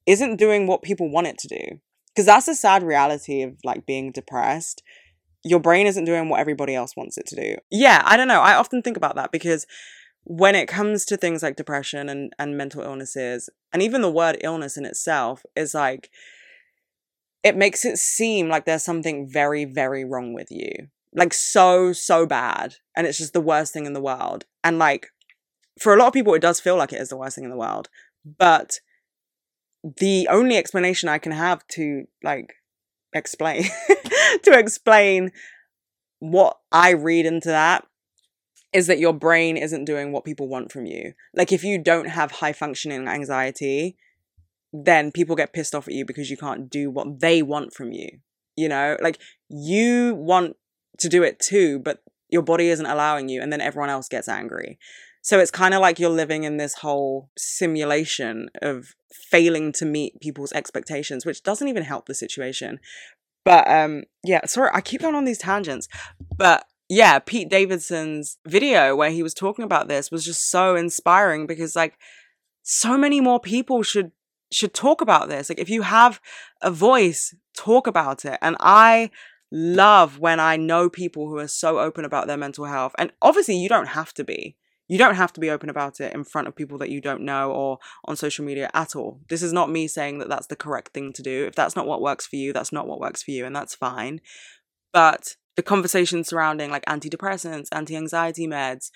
isn't 0.05 0.37
doing 0.37 0.67
what 0.67 0.81
people 0.81 1.11
want 1.11 1.27
it 1.27 1.37
to 1.39 1.47
do. 1.47 1.79
Because 2.09 2.25
that's 2.25 2.47
a 2.47 2.55
sad 2.55 2.83
reality 2.83 3.41
of 3.41 3.57
like 3.63 3.85
being 3.85 4.11
depressed 4.11 4.83
your 5.43 5.59
brain 5.59 5.87
isn't 5.87 6.05
doing 6.05 6.29
what 6.29 6.39
everybody 6.39 6.75
else 6.75 6.95
wants 6.95 7.17
it 7.17 7.25
to 7.27 7.35
do. 7.35 7.55
Yeah, 7.69 8.01
I 8.05 8.17
don't 8.17 8.27
know. 8.27 8.41
I 8.41 8.55
often 8.55 8.81
think 8.81 8.97
about 8.97 9.15
that 9.15 9.31
because 9.31 9.65
when 10.23 10.55
it 10.55 10.67
comes 10.67 11.05
to 11.05 11.17
things 11.17 11.41
like 11.41 11.55
depression 11.55 12.09
and, 12.09 12.31
and 12.37 12.57
mental 12.57 12.83
illnesses, 12.83 13.49
and 13.73 13.81
even 13.81 14.01
the 14.01 14.11
word 14.11 14.37
illness 14.41 14.77
in 14.77 14.85
itself 14.85 15.43
is 15.55 15.73
like, 15.73 16.09
it 17.43 17.57
makes 17.57 17.83
it 17.85 17.97
seem 17.97 18.49
like 18.49 18.65
there's 18.65 18.83
something 18.83 19.27
very, 19.27 19.65
very 19.65 20.05
wrong 20.05 20.33
with 20.33 20.51
you. 20.51 20.71
Like, 21.13 21.33
so, 21.33 21.91
so 21.91 22.25
bad. 22.27 22.75
And 22.95 23.07
it's 23.07 23.17
just 23.17 23.33
the 23.33 23.41
worst 23.41 23.73
thing 23.73 23.87
in 23.87 23.93
the 23.93 24.01
world. 24.01 24.45
And 24.63 24.77
like, 24.77 25.07
for 25.79 25.93
a 25.93 25.97
lot 25.97 26.07
of 26.07 26.13
people, 26.13 26.35
it 26.35 26.41
does 26.41 26.59
feel 26.59 26.77
like 26.77 26.93
it 26.93 27.01
is 27.01 27.09
the 27.09 27.17
worst 27.17 27.35
thing 27.35 27.43
in 27.43 27.49
the 27.49 27.57
world. 27.57 27.89
But 28.23 28.79
the 29.97 30.27
only 30.29 30.55
explanation 30.55 31.09
I 31.09 31.17
can 31.17 31.31
have 31.31 31.65
to 31.69 32.05
like 32.23 32.53
explain 33.13 33.63
to 34.43 34.51
explain 34.57 35.31
what 36.19 36.57
I 36.71 36.91
read 36.91 37.25
into 37.25 37.49
that 37.49 37.85
is 38.73 38.87
that 38.87 38.99
your 38.99 39.13
brain 39.13 39.57
isn't 39.57 39.85
doing 39.85 40.11
what 40.11 40.23
people 40.23 40.47
want 40.47 40.71
from 40.71 40.85
you. 40.85 41.13
Like 41.35 41.51
if 41.51 41.63
you 41.63 41.77
don't 41.77 42.07
have 42.07 42.31
high 42.31 42.53
functioning 42.53 43.07
anxiety, 43.07 43.97
then 44.71 45.11
people 45.11 45.35
get 45.35 45.53
pissed 45.53 45.75
off 45.75 45.87
at 45.87 45.93
you 45.93 46.05
because 46.05 46.29
you 46.29 46.37
can't 46.37 46.69
do 46.69 46.89
what 46.89 47.19
they 47.19 47.41
want 47.41 47.73
from 47.73 47.91
you. 47.91 48.19
You 48.55 48.69
know, 48.69 48.97
like 49.01 49.19
you 49.49 50.15
want 50.15 50.55
to 50.99 51.09
do 51.09 51.23
it 51.23 51.39
too, 51.39 51.79
but 51.79 52.01
your 52.29 52.41
body 52.41 52.69
isn't 52.69 52.85
allowing 52.85 53.27
you 53.27 53.41
and 53.41 53.51
then 53.51 53.61
everyone 53.61 53.89
else 53.89 54.07
gets 54.07 54.29
angry 54.29 54.79
so 55.21 55.39
it's 55.39 55.51
kind 55.51 55.73
of 55.73 55.81
like 55.81 55.99
you're 55.99 56.09
living 56.09 56.43
in 56.43 56.57
this 56.57 56.75
whole 56.75 57.29
simulation 57.37 58.49
of 58.61 58.93
failing 59.29 59.71
to 59.71 59.85
meet 59.85 60.19
people's 60.21 60.53
expectations 60.53 61.25
which 61.25 61.43
doesn't 61.43 61.67
even 61.67 61.83
help 61.83 62.05
the 62.05 62.13
situation 62.13 62.79
but 63.43 63.67
um 63.69 64.03
yeah 64.23 64.45
sorry 64.45 64.69
i 64.73 64.81
keep 64.81 65.01
going 65.01 65.15
on 65.15 65.25
these 65.25 65.37
tangents 65.37 65.87
but 66.37 66.65
yeah 66.89 67.19
pete 67.19 67.49
davidson's 67.49 68.37
video 68.45 68.95
where 68.95 69.11
he 69.11 69.23
was 69.23 69.33
talking 69.33 69.63
about 69.63 69.87
this 69.87 70.11
was 70.11 70.25
just 70.25 70.49
so 70.49 70.75
inspiring 70.75 71.45
because 71.45 71.75
like 71.75 71.97
so 72.63 72.97
many 72.97 73.19
more 73.19 73.39
people 73.39 73.83
should 73.83 74.11
should 74.51 74.73
talk 74.73 75.01
about 75.01 75.29
this 75.29 75.49
like 75.49 75.59
if 75.59 75.69
you 75.69 75.81
have 75.81 76.19
a 76.61 76.71
voice 76.71 77.33
talk 77.55 77.87
about 77.87 78.25
it 78.25 78.37
and 78.41 78.55
i 78.59 79.09
love 79.51 80.17
when 80.17 80.39
I 80.39 80.55
know 80.55 80.89
people 80.89 81.27
who 81.27 81.37
are 81.37 81.47
so 81.47 81.79
open 81.79 82.05
about 82.05 82.27
their 82.27 82.37
mental 82.37 82.65
health. 82.65 82.95
And 82.97 83.11
obviously, 83.21 83.57
you 83.57 83.69
don't 83.69 83.89
have 83.89 84.13
to 84.13 84.23
be. 84.23 84.55
You 84.91 84.97
don't 84.97 85.15
have 85.15 85.31
to 85.33 85.39
be 85.39 85.49
open 85.49 85.69
about 85.69 86.01
it 86.01 86.13
in 86.13 86.25
front 86.25 86.49
of 86.49 86.55
people 86.57 86.77
that 86.79 86.89
you 86.89 86.99
don't 86.99 87.21
know 87.21 87.49
or 87.49 87.79
on 88.03 88.17
social 88.17 88.43
media 88.43 88.69
at 88.73 88.93
all. 88.93 89.21
This 89.29 89.41
is 89.41 89.53
not 89.53 89.69
me 89.69 89.87
saying 89.87 90.19
that 90.19 90.27
that's 90.27 90.47
the 90.47 90.55
correct 90.57 90.93
thing 90.93 91.13
to 91.13 91.23
do. 91.23 91.45
If 91.45 91.55
that's 91.55 91.77
not 91.77 91.87
what 91.87 92.01
works 92.01 92.27
for 92.27 92.35
you, 92.35 92.51
that's 92.51 92.73
not 92.73 92.87
what 92.89 92.99
works 92.99 93.23
for 93.23 93.31
you, 93.31 93.45
and 93.45 93.55
that's 93.55 93.73
fine. 93.73 94.19
But 94.91 95.37
the 95.55 95.63
conversation 95.63 96.25
surrounding 96.25 96.71
like 96.71 96.83
antidepressants, 96.87 97.69
anti 97.71 97.95
anxiety 97.95 98.47
meds, 98.47 98.91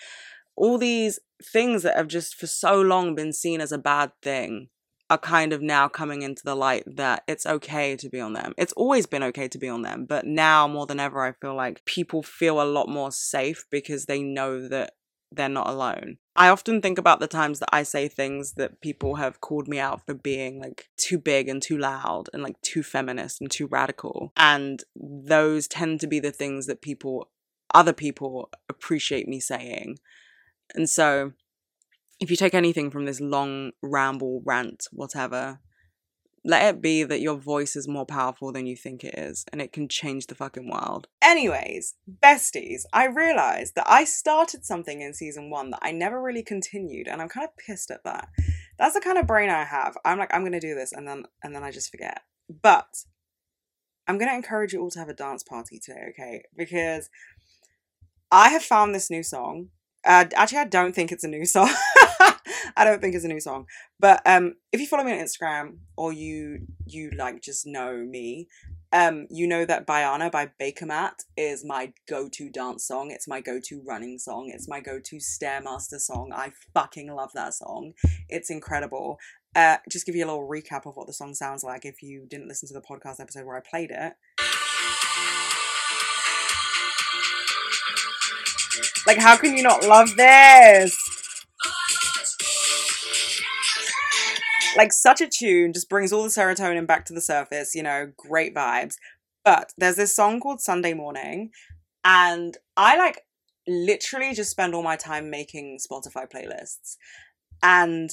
all 0.58 0.78
these 0.78 1.18
things 1.42 1.84
that 1.84 1.96
have 1.96 2.10
just 2.10 2.36
for 2.36 2.46
so 2.46 2.82
long 2.82 3.16
been 3.16 3.32
seen 3.32 3.62
as 3.62 3.72
a 3.72 3.78
bad 3.78 4.12
thing 4.22 4.68
are 5.10 5.18
kind 5.18 5.54
of 5.54 5.62
now 5.62 5.88
coming 5.88 6.24
into 6.24 6.42
the 6.44 6.56
light 6.56 6.84
that 6.98 7.24
it's 7.26 7.46
okay 7.46 7.96
to 7.96 8.10
be 8.10 8.20
on 8.20 8.34
them. 8.34 8.54
It's 8.58 8.74
always 8.74 9.06
been 9.06 9.24
okay 9.24 9.48
to 9.48 9.58
be 9.58 9.70
on 9.70 9.84
them, 9.84 10.06
but 10.10 10.26
now 10.26 10.68
more 10.68 10.88
than 10.88 11.00
ever, 11.00 11.24
I 11.24 11.32
feel 11.32 11.56
like 11.56 11.86
people 11.86 12.22
feel 12.22 12.62
a 12.62 12.68
lot 12.68 12.90
more 12.90 13.14
safe 13.14 13.64
because 13.72 14.08
they 14.08 14.22
know 14.22 14.68
that 14.68 14.92
they're 15.32 15.50
not 15.50 15.68
alone. 15.68 16.18
I 16.36 16.50
often 16.50 16.82
think 16.82 16.98
about 16.98 17.20
the 17.20 17.28
times 17.28 17.60
that 17.60 17.70
I 17.72 17.84
say 17.84 18.08
things 18.08 18.54
that 18.54 18.82
people 18.82 19.16
have 19.16 19.42
called 19.42 19.68
me 19.68 19.80
out 19.80 20.06
for 20.06 20.14
being 20.14 20.60
like 20.60 20.90
too 20.98 21.18
big 21.18 21.48
and 21.48 21.62
too 21.62 21.78
loud 21.78 22.30
and 22.34 22.44
like 22.44 22.60
too 22.62 22.84
feminist 22.84 23.42
and 23.42 23.50
too 23.50 23.68
radical. 23.68 24.34
And 24.36 24.84
those 24.96 25.68
tend 25.68 26.00
to 26.02 26.08
be 26.08 26.20
the 26.20 26.32
things 26.32 26.68
that 26.68 26.82
people, 26.82 27.30
other 27.74 27.94
people 27.94 28.50
appreciate 28.70 29.28
me 29.28 29.40
saying. 29.40 30.00
And 30.74 30.90
so 30.90 31.34
if 32.20 32.30
you 32.30 32.38
take 32.38 32.54
anything 32.54 32.92
from 32.92 33.06
this 33.06 33.22
long 33.22 33.72
ramble, 33.82 34.42
rant, 34.46 34.88
whatever, 34.92 35.60
let 36.46 36.76
it 36.76 36.82
be 36.82 37.04
that 37.04 37.22
your 37.22 37.38
voice 37.38 37.76
is 37.76 37.88
more 37.88 38.06
powerful 38.06 38.52
than 38.52 38.68
you 38.68 38.76
think 38.76 39.04
it 39.04 39.16
is, 39.18 39.46
and 39.52 39.60
it 39.60 39.74
can 39.74 39.90
change 39.90 40.28
the 40.28 40.36
fucking 40.36 40.70
world. 40.70 41.08
Anyways, 41.22 41.96
besties, 42.24 42.84
I 42.94 43.08
realized 43.08 43.74
that 43.76 43.90
I 43.90 44.04
started 44.04 44.64
something 44.64 45.02
in 45.02 45.16
season 45.16 45.50
one 45.50 45.72
that 45.72 45.80
I 45.82 45.92
never 45.92 46.22
really 46.22 46.44
continued, 46.44 47.08
and 47.08 47.20
I'm 47.20 47.30
kind 47.30 47.48
of 47.48 47.58
pissed 47.58 47.90
at 47.90 48.04
that. 48.04 48.30
That's 48.78 48.94
the 48.94 49.02
kind 49.02 49.18
of 49.18 49.26
brain 49.26 49.50
I 49.50 49.64
have. 49.64 49.98
I'm 50.06 50.20
like, 50.20 50.32
I'm 50.34 50.44
gonna 50.44 50.60
do 50.60 50.76
this, 50.76 50.92
and 50.94 51.08
then 51.08 51.24
and 51.44 51.56
then 51.56 51.64
I 51.64 51.72
just 51.72 51.90
forget. 51.90 52.22
But 52.62 53.04
I'm 54.08 54.20
gonna 54.20 54.36
encourage 54.36 54.72
you 54.72 54.82
all 54.82 54.92
to 54.92 55.00
have 55.00 55.10
a 55.10 55.14
dance 55.14 55.42
party 55.42 55.80
today, 55.80 56.10
okay? 56.12 56.44
Because 56.56 57.10
I 58.32 58.50
have 58.50 58.64
found 58.64 58.94
this 58.94 59.10
new 59.10 59.24
song. 59.24 59.70
Uh, 60.06 60.26
actually, 60.36 60.60
I 60.60 60.66
don't 60.66 60.94
think 60.94 61.12
it's 61.12 61.24
a 61.24 61.28
new 61.28 61.46
song. 61.48 61.74
I 62.76 62.84
don't 62.84 63.02
think 63.02 63.16
it's 63.16 63.26
a 63.26 63.30
new 63.30 63.40
song. 63.40 63.66
But 64.00 64.22
um, 64.26 64.56
if 64.72 64.80
you 64.80 64.88
follow 64.88 65.04
me 65.04 65.12
on 65.12 65.20
Instagram 65.20 65.78
or 65.98 66.14
you 66.14 66.68
you 66.86 67.12
like 67.12 67.42
just 67.42 67.66
know 67.66 67.98
me, 67.98 68.48
um, 68.92 69.28
you 69.30 69.48
know 69.48 69.66
that 69.66 69.86
Baiana 69.86 70.32
by 70.32 70.52
Bakermat 70.62 71.26
is 71.36 71.66
my 71.66 71.94
go-to 72.08 72.50
dance 72.50 72.88
song. 72.88 73.12
It's 73.12 73.28
my 73.28 73.42
go-to 73.42 73.82
running 73.86 74.18
song. 74.20 74.52
It's 74.54 74.68
my 74.68 74.80
go-to 74.80 75.18
stairmaster 75.18 76.00
song. 76.00 76.32
I 76.34 76.52
fucking 76.74 77.14
love 77.14 77.32
that 77.34 77.54
song. 77.54 77.94
It's 78.30 78.50
incredible. 78.50 79.18
Uh, 79.56 79.78
just 79.90 80.06
give 80.06 80.16
you 80.16 80.26
a 80.26 80.28
little 80.28 80.48
recap 80.48 80.86
of 80.86 80.96
what 80.96 81.08
the 81.08 81.14
song 81.14 81.34
sounds 81.34 81.64
like 81.64 81.86
if 81.86 82.02
you 82.02 82.26
didn't 82.30 82.48
listen 82.48 82.68
to 82.68 82.74
the 82.74 82.82
podcast 82.82 83.20
episode 83.20 83.46
where 83.46 83.58
I 83.58 83.62
played 83.62 83.92
it. 83.92 84.14
Like, 89.08 89.18
how 89.18 89.38
can 89.38 89.56
you 89.56 89.64
not 89.64 89.84
love 89.86 90.16
this? 90.16 91.05
Like 94.76 94.94
such 94.94 95.22
a 95.22 95.28
tune 95.28 95.74
just 95.74 95.90
brings 95.90 96.12
all 96.12 96.24
the 96.24 96.30
serotonin 96.30 96.88
back 96.88 97.06
to 97.06 97.14
the 97.14 97.22
surface 97.22 97.76
you 97.76 97.84
know 97.84 98.12
great 98.18 98.54
vibes. 98.54 98.96
But 99.44 99.74
there's 99.78 99.96
this 99.98 100.16
song 100.16 100.40
called 100.40 100.62
sunday 100.62 100.94
morning 100.94 101.52
and 102.04 102.58
i 102.78 102.98
like 102.98 103.22
literally 103.68 104.34
just 104.34 104.52
spend 104.52 104.76
all 104.76 104.84
my 104.84 104.96
time 104.96 105.30
making 105.30 105.80
spotify 105.80 106.30
playlists. 106.32 106.98
And 107.62 108.10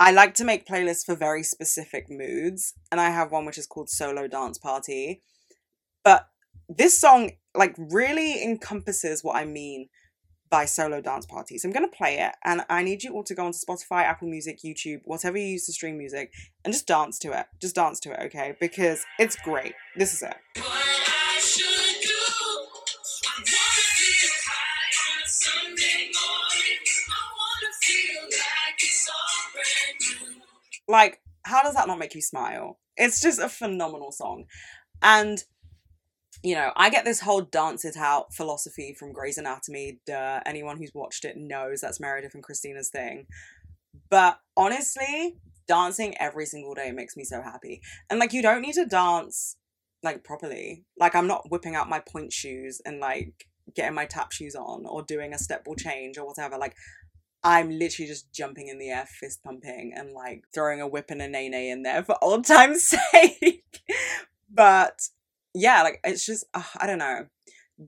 i 0.00 0.10
like 0.10 0.34
to 0.34 0.44
make 0.44 0.66
playlists 0.66 1.04
for 1.04 1.14
very 1.14 1.42
specific 1.42 2.06
moods 2.08 2.74
and 2.90 3.00
i 3.00 3.10
have 3.10 3.30
one 3.30 3.46
which 3.46 3.58
is 3.58 3.66
called 3.66 3.88
solo 3.90 4.26
dance 4.26 4.58
party. 4.58 5.22
But 6.04 6.28
this 6.68 6.98
song 6.98 7.32
like 7.54 7.74
really 7.78 8.42
encompasses 8.42 9.22
what 9.22 9.36
i 9.36 9.44
mean 9.44 9.88
by 10.54 10.64
Solo 10.66 11.00
Dance 11.00 11.26
Party. 11.26 11.58
So 11.58 11.68
I'm 11.68 11.72
going 11.72 11.84
to 11.84 11.96
play 11.96 12.20
it, 12.20 12.30
and 12.44 12.64
I 12.70 12.84
need 12.84 13.02
you 13.02 13.12
all 13.12 13.24
to 13.24 13.34
go 13.34 13.44
onto 13.44 13.58
Spotify, 13.58 14.04
Apple 14.04 14.28
Music, 14.28 14.60
YouTube, 14.64 15.00
whatever 15.04 15.36
you 15.36 15.46
use 15.46 15.66
to 15.66 15.72
stream 15.72 15.98
music, 15.98 16.32
and 16.64 16.72
just 16.72 16.86
dance 16.86 17.18
to 17.18 17.36
it. 17.36 17.46
Just 17.60 17.74
dance 17.74 17.98
to 18.00 18.12
it, 18.12 18.20
okay? 18.26 18.54
Because 18.60 19.04
it's 19.18 19.34
great. 19.34 19.74
This 19.96 20.14
is 20.14 20.22
it. 20.22 20.36
Like, 30.86 31.20
how 31.42 31.64
does 31.64 31.74
that 31.74 31.88
not 31.88 31.98
make 31.98 32.14
you 32.14 32.22
smile? 32.22 32.78
It's 32.96 33.20
just 33.20 33.40
a 33.40 33.48
phenomenal 33.48 34.12
song. 34.12 34.44
And 35.02 35.42
you 36.44 36.54
know, 36.54 36.72
I 36.76 36.90
get 36.90 37.06
this 37.06 37.20
whole 37.20 37.40
dance 37.40 37.86
it 37.86 37.96
out 37.96 38.34
philosophy 38.34 38.94
from 38.96 39.14
Grey's 39.14 39.38
Anatomy. 39.38 39.98
Duh. 40.06 40.40
Anyone 40.44 40.76
who's 40.76 40.92
watched 40.94 41.24
it 41.24 41.38
knows 41.38 41.80
that's 41.80 41.98
Meredith 41.98 42.34
and 42.34 42.42
Cristina's 42.42 42.90
thing. 42.90 43.26
But 44.10 44.38
honestly, 44.54 45.38
dancing 45.66 46.14
every 46.20 46.44
single 46.44 46.74
day 46.74 46.90
makes 46.92 47.16
me 47.16 47.24
so 47.24 47.40
happy. 47.40 47.80
And 48.10 48.20
like, 48.20 48.34
you 48.34 48.42
don't 48.42 48.60
need 48.60 48.74
to 48.74 48.84
dance 48.84 49.56
like 50.02 50.22
properly. 50.22 50.84
Like, 50.98 51.14
I'm 51.14 51.26
not 51.26 51.50
whipping 51.50 51.76
out 51.76 51.88
my 51.88 52.00
pointe 52.00 52.34
shoes 52.34 52.78
and 52.84 53.00
like 53.00 53.46
getting 53.74 53.94
my 53.94 54.04
tap 54.04 54.30
shoes 54.30 54.54
on 54.54 54.84
or 54.84 55.02
doing 55.02 55.32
a 55.32 55.38
step 55.38 55.64
ball 55.64 55.76
change 55.76 56.18
or 56.18 56.26
whatever. 56.26 56.58
Like, 56.58 56.76
I'm 57.42 57.70
literally 57.70 58.06
just 58.06 58.30
jumping 58.34 58.68
in 58.68 58.78
the 58.78 58.90
air, 58.90 59.06
fist 59.08 59.42
pumping, 59.42 59.94
and 59.96 60.12
like 60.12 60.44
throwing 60.52 60.82
a 60.82 60.88
whip 60.88 61.10
and 61.10 61.22
a 61.22 61.28
nae 61.28 61.48
nae 61.48 61.70
in 61.70 61.84
there 61.84 62.04
for 62.04 62.22
old 62.22 62.44
time's 62.44 62.86
sake. 63.12 63.80
but 64.50 65.08
yeah, 65.54 65.82
like 65.82 66.00
it's 66.04 66.26
just 66.26 66.44
uh, 66.52 66.62
I 66.78 66.86
don't 66.86 66.98
know. 66.98 67.26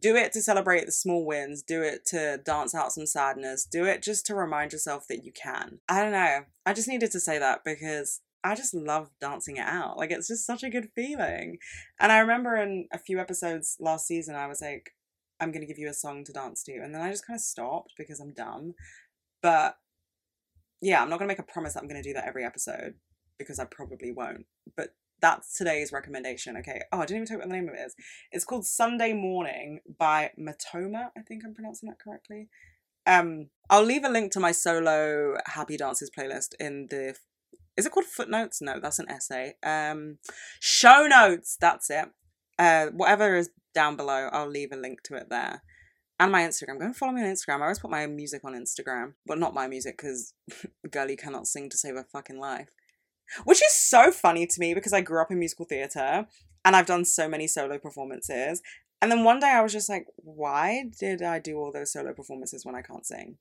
Do 0.01 0.17
it 0.17 0.33
to 0.33 0.41
celebrate 0.41 0.87
the 0.87 0.93
small 0.93 1.25
wins. 1.25 1.63
Do 1.63 1.83
it 1.83 2.05
to 2.07 2.41
dance 2.45 2.75
out 2.75 2.93
some 2.93 3.07
sadness. 3.07 3.67
Do 3.71 3.85
it 3.85 4.03
just 4.03 4.27
to 4.27 4.35
remind 4.35 4.73
yourself 4.73 5.07
that 5.09 5.25
you 5.25 5.33
can. 5.33 5.79
I 5.89 6.03
don't 6.03 6.13
know. 6.13 6.41
I 6.65 6.73
just 6.73 6.89
needed 6.89 7.13
to 7.13 7.21
say 7.21 7.39
that 7.39 7.61
because 7.65 8.21
I 8.43 8.55
just 8.55 8.75
love 8.75 9.11
dancing 9.21 9.57
it 9.57 9.67
out. 9.67 9.97
Like 9.97 10.11
it's 10.11 10.29
just 10.29 10.47
such 10.47 10.63
a 10.63 10.71
good 10.71 10.89
feeling. 10.95 11.59
And 12.01 12.11
I 12.13 12.19
remember 12.19 12.57
in 12.57 12.87
a 12.93 12.99
few 12.99 13.21
episodes 13.21 13.77
last 13.81 14.07
season, 14.07 14.35
I 14.35 14.47
was 14.47 14.61
like, 14.61 14.91
I'm 15.41 15.53
gonna 15.53 15.67
give 15.67 15.79
you 15.79 15.89
a 15.89 15.95
song 15.95 16.25
to 16.25 16.33
dance 16.33 16.63
to, 16.65 16.73
and 16.73 16.95
then 16.95 17.03
I 17.03 17.11
just 17.11 17.27
kind 17.27 17.37
of 17.37 17.43
stopped 17.43 17.93
because 17.99 18.21
I'm 18.21 18.33
dumb. 18.33 18.75
But 19.43 19.77
yeah, 20.81 21.03
I'm 21.03 21.11
not 21.11 21.19
gonna 21.19 21.29
make 21.29 21.39
a 21.39 21.43
promise 21.43 21.75
that 21.75 21.83
I'm 21.83 21.89
gonna 21.89 22.03
do 22.03 22.15
that 22.15 22.27
every 22.27 22.45
episode 22.45 22.95
because 23.39 23.59
I 23.59 23.65
probably 23.65 24.13
won't. 24.13 24.47
But 24.77 24.91
that's 25.21 25.57
today's 25.57 25.93
recommendation. 25.93 26.57
Okay. 26.59 26.83
Oh, 26.93 26.99
I 26.99 27.07
didn't 27.07 27.17
even 27.17 27.27
tell 27.27 27.37
you 27.37 27.41
what 27.41 27.49
the 27.49 27.55
name 27.55 27.69
of 27.69 27.75
it 27.75 27.81
is. 27.87 27.95
It's 28.33 28.45
called 28.45 28.67
Sunday 28.67 29.13
Morning 29.13 29.81
by 29.99 30.31
Matoma. 30.39 31.11
I 31.17 31.23
think 31.27 31.43
I'm 31.45 31.55
pronouncing 31.55 31.89
that 31.89 31.99
correctly. 31.99 32.49
Um, 33.07 33.49
I'll 33.71 33.85
leave 33.85 34.05
a 34.05 34.09
link 34.09 34.33
to 34.33 34.41
my 34.41 34.53
solo 34.53 35.37
Happy 35.47 35.77
Dances 35.77 36.11
playlist 36.11 36.55
in 36.59 36.89
the. 36.91 37.15
Is 37.77 37.87
it 37.87 37.93
called 37.93 38.07
footnotes? 38.07 38.61
No, 38.61 38.81
that's 38.81 38.99
an 38.99 39.11
essay. 39.11 39.55
Um, 39.63 40.19
show 40.61 41.07
notes. 41.07 41.57
That's 41.61 41.91
it. 41.91 42.07
Uh, 42.59 42.87
whatever 42.87 43.37
is 43.37 43.51
down 43.75 43.97
below, 43.97 44.29
I'll 44.33 44.49
leave 44.49 44.73
a 44.73 44.77
link 44.77 45.03
to 45.05 45.17
it 45.17 45.29
there. 45.29 45.63
And 46.19 46.33
my 46.33 46.43
Instagram. 46.43 46.79
Go 46.79 46.87
and 46.87 46.97
follow 46.97 47.13
me 47.13 47.23
on 47.23 47.29
Instagram. 47.29 47.59
I 47.59 47.63
always 47.63 47.79
put 47.79 47.91
my 47.91 48.07
music 48.07 48.43
on 48.45 48.55
Instagram. 48.55 49.15
But 49.27 49.39
not 49.39 49.55
my 49.55 49.69
music 49.69 49.99
because 49.99 50.33
girlie 50.91 51.17
cannot 51.17 51.47
sing 51.47 51.69
to 51.71 51.77
save 51.77 51.95
her 51.95 52.07
fucking 52.11 52.39
life. 52.39 52.71
Which 53.45 53.63
is 53.63 53.73
so 53.73 54.11
funny 54.11 54.47
to 54.47 54.61
me 54.61 54.75
because 54.75 54.93
I 54.93 55.01
grew 55.01 55.21
up 55.21 55.31
in 55.31 55.39
musical 55.39 55.65
theatre 55.65 56.27
and 56.65 56.77
I've 56.77 56.87
done 56.87 57.05
so 57.05 57.29
many 57.29 57.47
solo 57.47 57.79
performances. 57.79 58.63
And 59.01 59.11
then 59.11 59.25
one 59.25 59.41
day 59.41 59.49
I 59.49 59.63
was 59.63 59.73
just 59.73 59.89
like, 59.89 60.07
why 60.17 60.85
did 60.99 61.23
I 61.23 61.39
do 61.39 61.59
all 61.59 61.73
those 61.73 61.93
solo 61.93 62.13
performances 62.13 62.65
when 62.65 62.75
I 62.75 62.83
can't 62.83 63.07
sing? 63.07 63.37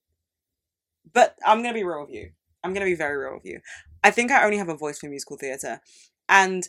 But 1.14 1.38
I'm 1.46 1.62
going 1.62 1.74
to 1.74 1.80
be 1.80 1.84
real 1.84 2.02
with 2.02 2.12
you. 2.12 2.32
I'm 2.64 2.74
going 2.74 2.86
to 2.86 2.92
be 2.92 2.96
very 2.96 3.18
real 3.18 3.36
with 3.36 3.46
you. 3.46 3.62
I 4.04 4.12
think 4.12 4.32
I 4.32 4.44
only 4.44 4.58
have 4.58 4.70
a 4.70 4.76
voice 4.76 5.00
for 5.00 5.08
musical 5.08 5.38
theatre. 5.38 5.82
And 6.28 6.68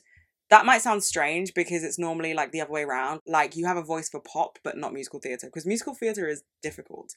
that 0.51 0.67
might 0.67 0.83
sound 0.83 1.03
strange 1.03 1.55
because 1.55 1.83
it's 1.83 1.99
normally 1.99 2.35
like 2.35 2.53
the 2.53 2.61
other 2.61 2.71
way 2.71 2.83
around. 2.83 3.21
Like 3.27 3.57
you 3.57 3.67
have 3.67 3.77
a 3.77 3.83
voice 3.83 4.09
for 4.09 4.21
pop, 4.21 4.59
but 4.63 4.77
not 4.77 4.93
musical 4.93 5.21
theatre 5.21 5.49
because 5.49 5.67
musical 5.67 5.95
theatre 5.95 6.29
is 6.29 6.43
difficult. 6.63 7.15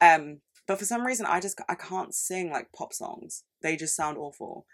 Um, 0.00 0.40
but 0.66 0.78
for 0.78 0.84
some 0.84 1.06
reason, 1.06 1.26
I 1.26 1.40
just 1.40 1.60
I 1.68 1.74
can't 1.74 2.14
sing 2.14 2.50
like 2.50 2.72
pop 2.76 2.92
songs. 2.92 3.44
They 3.62 3.76
just 3.76 3.96
sound 3.96 4.18
awful. 4.18 4.66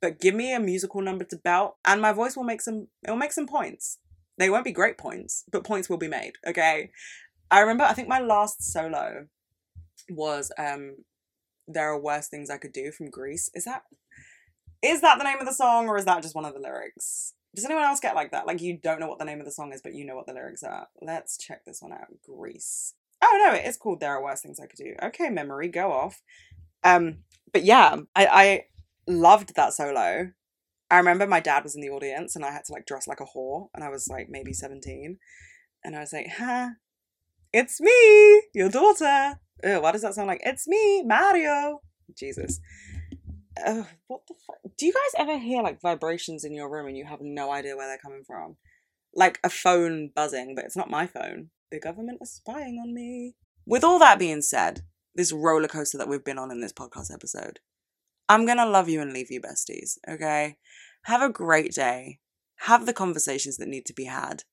But 0.00 0.20
give 0.20 0.34
me 0.34 0.54
a 0.54 0.60
musical 0.60 1.00
number 1.00 1.24
to 1.24 1.36
belt, 1.36 1.76
and 1.84 2.00
my 2.00 2.12
voice 2.12 2.36
will 2.36 2.44
make 2.44 2.60
some. 2.60 2.88
It'll 3.04 3.16
make 3.16 3.32
some 3.32 3.46
points. 3.46 3.98
They 4.36 4.50
won't 4.50 4.64
be 4.64 4.72
great 4.72 4.98
points, 4.98 5.44
but 5.50 5.64
points 5.64 5.88
will 5.88 5.96
be 5.96 6.08
made. 6.08 6.32
Okay. 6.46 6.90
I 7.50 7.60
remember. 7.60 7.84
I 7.84 7.94
think 7.94 8.08
my 8.08 8.20
last 8.20 8.62
solo 8.62 9.26
was 10.10 10.52
um, 10.58 10.96
"There 11.66 11.90
Are 11.90 12.00
Worse 12.00 12.28
Things 12.28 12.50
I 12.50 12.58
Could 12.58 12.72
Do" 12.72 12.90
from 12.92 13.10
Grease 13.10 13.50
Is 13.54 13.64
that 13.64 13.82
is 14.82 15.00
that 15.00 15.18
the 15.18 15.24
name 15.24 15.38
of 15.38 15.46
the 15.46 15.54
song, 15.54 15.88
or 15.88 15.96
is 15.96 16.04
that 16.04 16.22
just 16.22 16.34
one 16.34 16.44
of 16.44 16.52
the 16.52 16.60
lyrics? 16.60 17.32
Does 17.54 17.64
anyone 17.64 17.84
else 17.84 18.00
get 18.00 18.16
like 18.16 18.32
that? 18.32 18.46
Like 18.46 18.60
you 18.60 18.78
don't 18.82 19.00
know 19.00 19.08
what 19.08 19.18
the 19.18 19.24
name 19.24 19.38
of 19.38 19.46
the 19.46 19.52
song 19.52 19.72
is, 19.72 19.80
but 19.80 19.94
you 19.94 20.04
know 20.04 20.16
what 20.16 20.26
the 20.26 20.34
lyrics 20.34 20.62
are. 20.62 20.88
Let's 21.00 21.38
check 21.38 21.64
this 21.64 21.80
one 21.80 21.92
out. 21.92 22.08
Grease 22.26 22.94
Oh 23.22 23.44
no, 23.46 23.54
it 23.54 23.66
is 23.66 23.76
called 23.76 24.00
There 24.00 24.10
Are 24.10 24.22
Worse 24.22 24.42
Things 24.42 24.60
I 24.60 24.66
Could 24.66 24.78
Do. 24.78 24.94
Okay, 25.02 25.30
memory, 25.30 25.68
go 25.68 25.92
off. 25.92 26.22
Um, 26.82 27.18
but 27.52 27.64
yeah, 27.64 27.96
I, 28.14 28.26
I 28.26 28.64
loved 29.06 29.54
that 29.56 29.74
solo. 29.74 30.32
I 30.90 30.96
remember 30.96 31.26
my 31.26 31.40
dad 31.40 31.64
was 31.64 31.74
in 31.74 31.80
the 31.80 31.90
audience 31.90 32.36
and 32.36 32.44
I 32.44 32.52
had 32.52 32.64
to 32.66 32.72
like 32.72 32.86
dress 32.86 33.08
like 33.08 33.20
a 33.20 33.26
whore 33.26 33.68
and 33.74 33.82
I 33.82 33.88
was 33.88 34.08
like 34.08 34.28
maybe 34.28 34.52
17. 34.52 35.18
And 35.82 35.96
I 35.96 36.00
was 36.00 36.12
like, 36.12 36.28
huh, 36.36 36.70
it's 37.52 37.80
me, 37.80 38.42
your 38.54 38.68
daughter. 38.68 39.40
Ew, 39.62 39.80
why 39.80 39.92
does 39.92 40.02
that 40.02 40.14
sound 40.14 40.28
like 40.28 40.40
it's 40.44 40.68
me, 40.68 41.02
Mario? 41.04 41.80
Jesus 42.16 42.60
uh, 43.62 43.84
what 44.06 44.22
the 44.26 44.34
fuck? 44.46 44.56
Do 44.76 44.86
you 44.86 44.92
guys 44.92 45.20
ever 45.22 45.38
hear 45.38 45.62
like 45.62 45.80
vibrations 45.80 46.44
in 46.44 46.54
your 46.54 46.70
room 46.70 46.86
and 46.86 46.96
you 46.96 47.04
have 47.04 47.20
no 47.20 47.52
idea 47.52 47.76
where 47.76 47.86
they're 47.86 47.98
coming 47.98 48.24
from? 48.26 48.56
Like 49.14 49.38
a 49.44 49.50
phone 49.50 50.10
buzzing, 50.14 50.54
but 50.54 50.64
it's 50.64 50.76
not 50.76 50.90
my 50.90 51.06
phone. 51.06 51.50
The 51.70 51.80
government 51.80 52.18
is 52.20 52.32
spying 52.32 52.80
on 52.82 52.94
me. 52.94 53.34
With 53.66 53.84
all 53.84 53.98
that 54.00 54.18
being 54.18 54.42
said, 54.42 54.82
this 55.14 55.32
roller 55.32 55.68
coaster 55.68 55.98
that 55.98 56.08
we've 56.08 56.24
been 56.24 56.38
on 56.38 56.50
in 56.50 56.60
this 56.60 56.72
podcast 56.72 57.12
episode, 57.12 57.60
I'm 58.28 58.46
gonna 58.46 58.66
love 58.66 58.88
you 58.88 59.00
and 59.00 59.12
leave 59.12 59.30
you, 59.30 59.40
besties, 59.40 59.98
okay? 60.08 60.56
Have 61.02 61.22
a 61.22 61.28
great 61.28 61.72
day. 61.72 62.20
Have 62.60 62.86
the 62.86 62.92
conversations 62.92 63.58
that 63.58 63.68
need 63.68 63.84
to 63.86 63.92
be 63.92 64.04
had. 64.04 64.44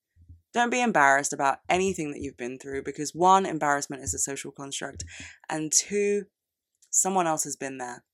Don't 0.52 0.70
be 0.70 0.82
embarrassed 0.82 1.32
about 1.32 1.58
anything 1.68 2.12
that 2.12 2.20
you've 2.20 2.36
been 2.36 2.58
through 2.58 2.82
because 2.82 3.14
one, 3.14 3.46
embarrassment 3.46 4.02
is 4.02 4.12
a 4.12 4.18
social 4.18 4.52
construct, 4.52 5.04
and 5.48 5.72
two, 5.72 6.24
someone 6.90 7.26
else 7.26 7.44
has 7.44 7.56
been 7.56 7.78
there. 7.78 8.04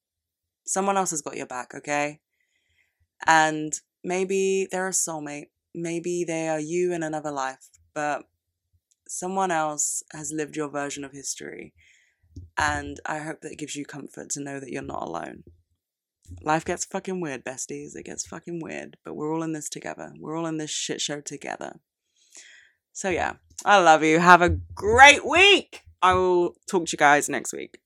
Someone 0.65 0.97
else 0.97 1.11
has 1.11 1.23
got 1.23 1.37
your 1.37 1.47
back, 1.47 1.75
okay? 1.75 2.21
And 3.27 3.73
maybe 4.05 4.69
they're 4.71 4.89
a 4.89 4.93
soulmate. 4.93 5.49
Maybe 5.75 6.25
they 6.25 6.49
are 6.49 6.61
you 6.61 6.93
in 6.93 7.03
another 7.03 7.33
life, 7.33 7.69
but 7.95 8.25
someone 9.09 9.51
else 9.51 10.03
has 10.13 10.33
lived 10.33 10.57
your 10.57 10.69
version 10.69 11.05
of 11.05 11.13
history. 11.13 11.73
And 12.57 13.01
I 13.07 13.19
hope 13.19 13.41
that 13.43 13.53
it 13.53 13.59
gives 13.59 13.77
you 13.77 13.85
comfort 13.85 14.31
to 14.31 14.41
know 14.41 14.61
that 14.61 14.71
you're 14.71 14.83
not 14.83 15.03
alone. 15.03 15.45
Life 16.43 16.65
gets 16.65 16.85
fucking 16.85 17.21
weird, 17.21 17.45
besties. 17.45 17.97
It 17.97 18.05
gets 18.05 18.27
fucking 18.27 18.61
weird, 18.61 18.97
but 19.05 19.15
we're 19.15 19.33
all 19.35 19.43
in 19.43 19.53
this 19.53 19.69
together. 19.69 20.13
We're 20.19 20.37
all 20.37 20.47
in 20.47 20.59
this 20.59 20.71
shit 20.71 21.01
show 21.01 21.21
together. 21.21 21.81
So, 22.93 23.09
yeah, 23.09 23.35
I 23.65 23.81
love 23.81 24.03
you. 24.03 24.19
Have 24.19 24.43
a 24.43 24.59
great 24.75 25.25
week. 25.25 25.83
I 26.03 26.15
will 26.15 26.57
talk 26.69 26.87
to 26.87 26.93
you 26.93 26.99
guys 26.99 27.29
next 27.29 27.53
week. 27.53 27.79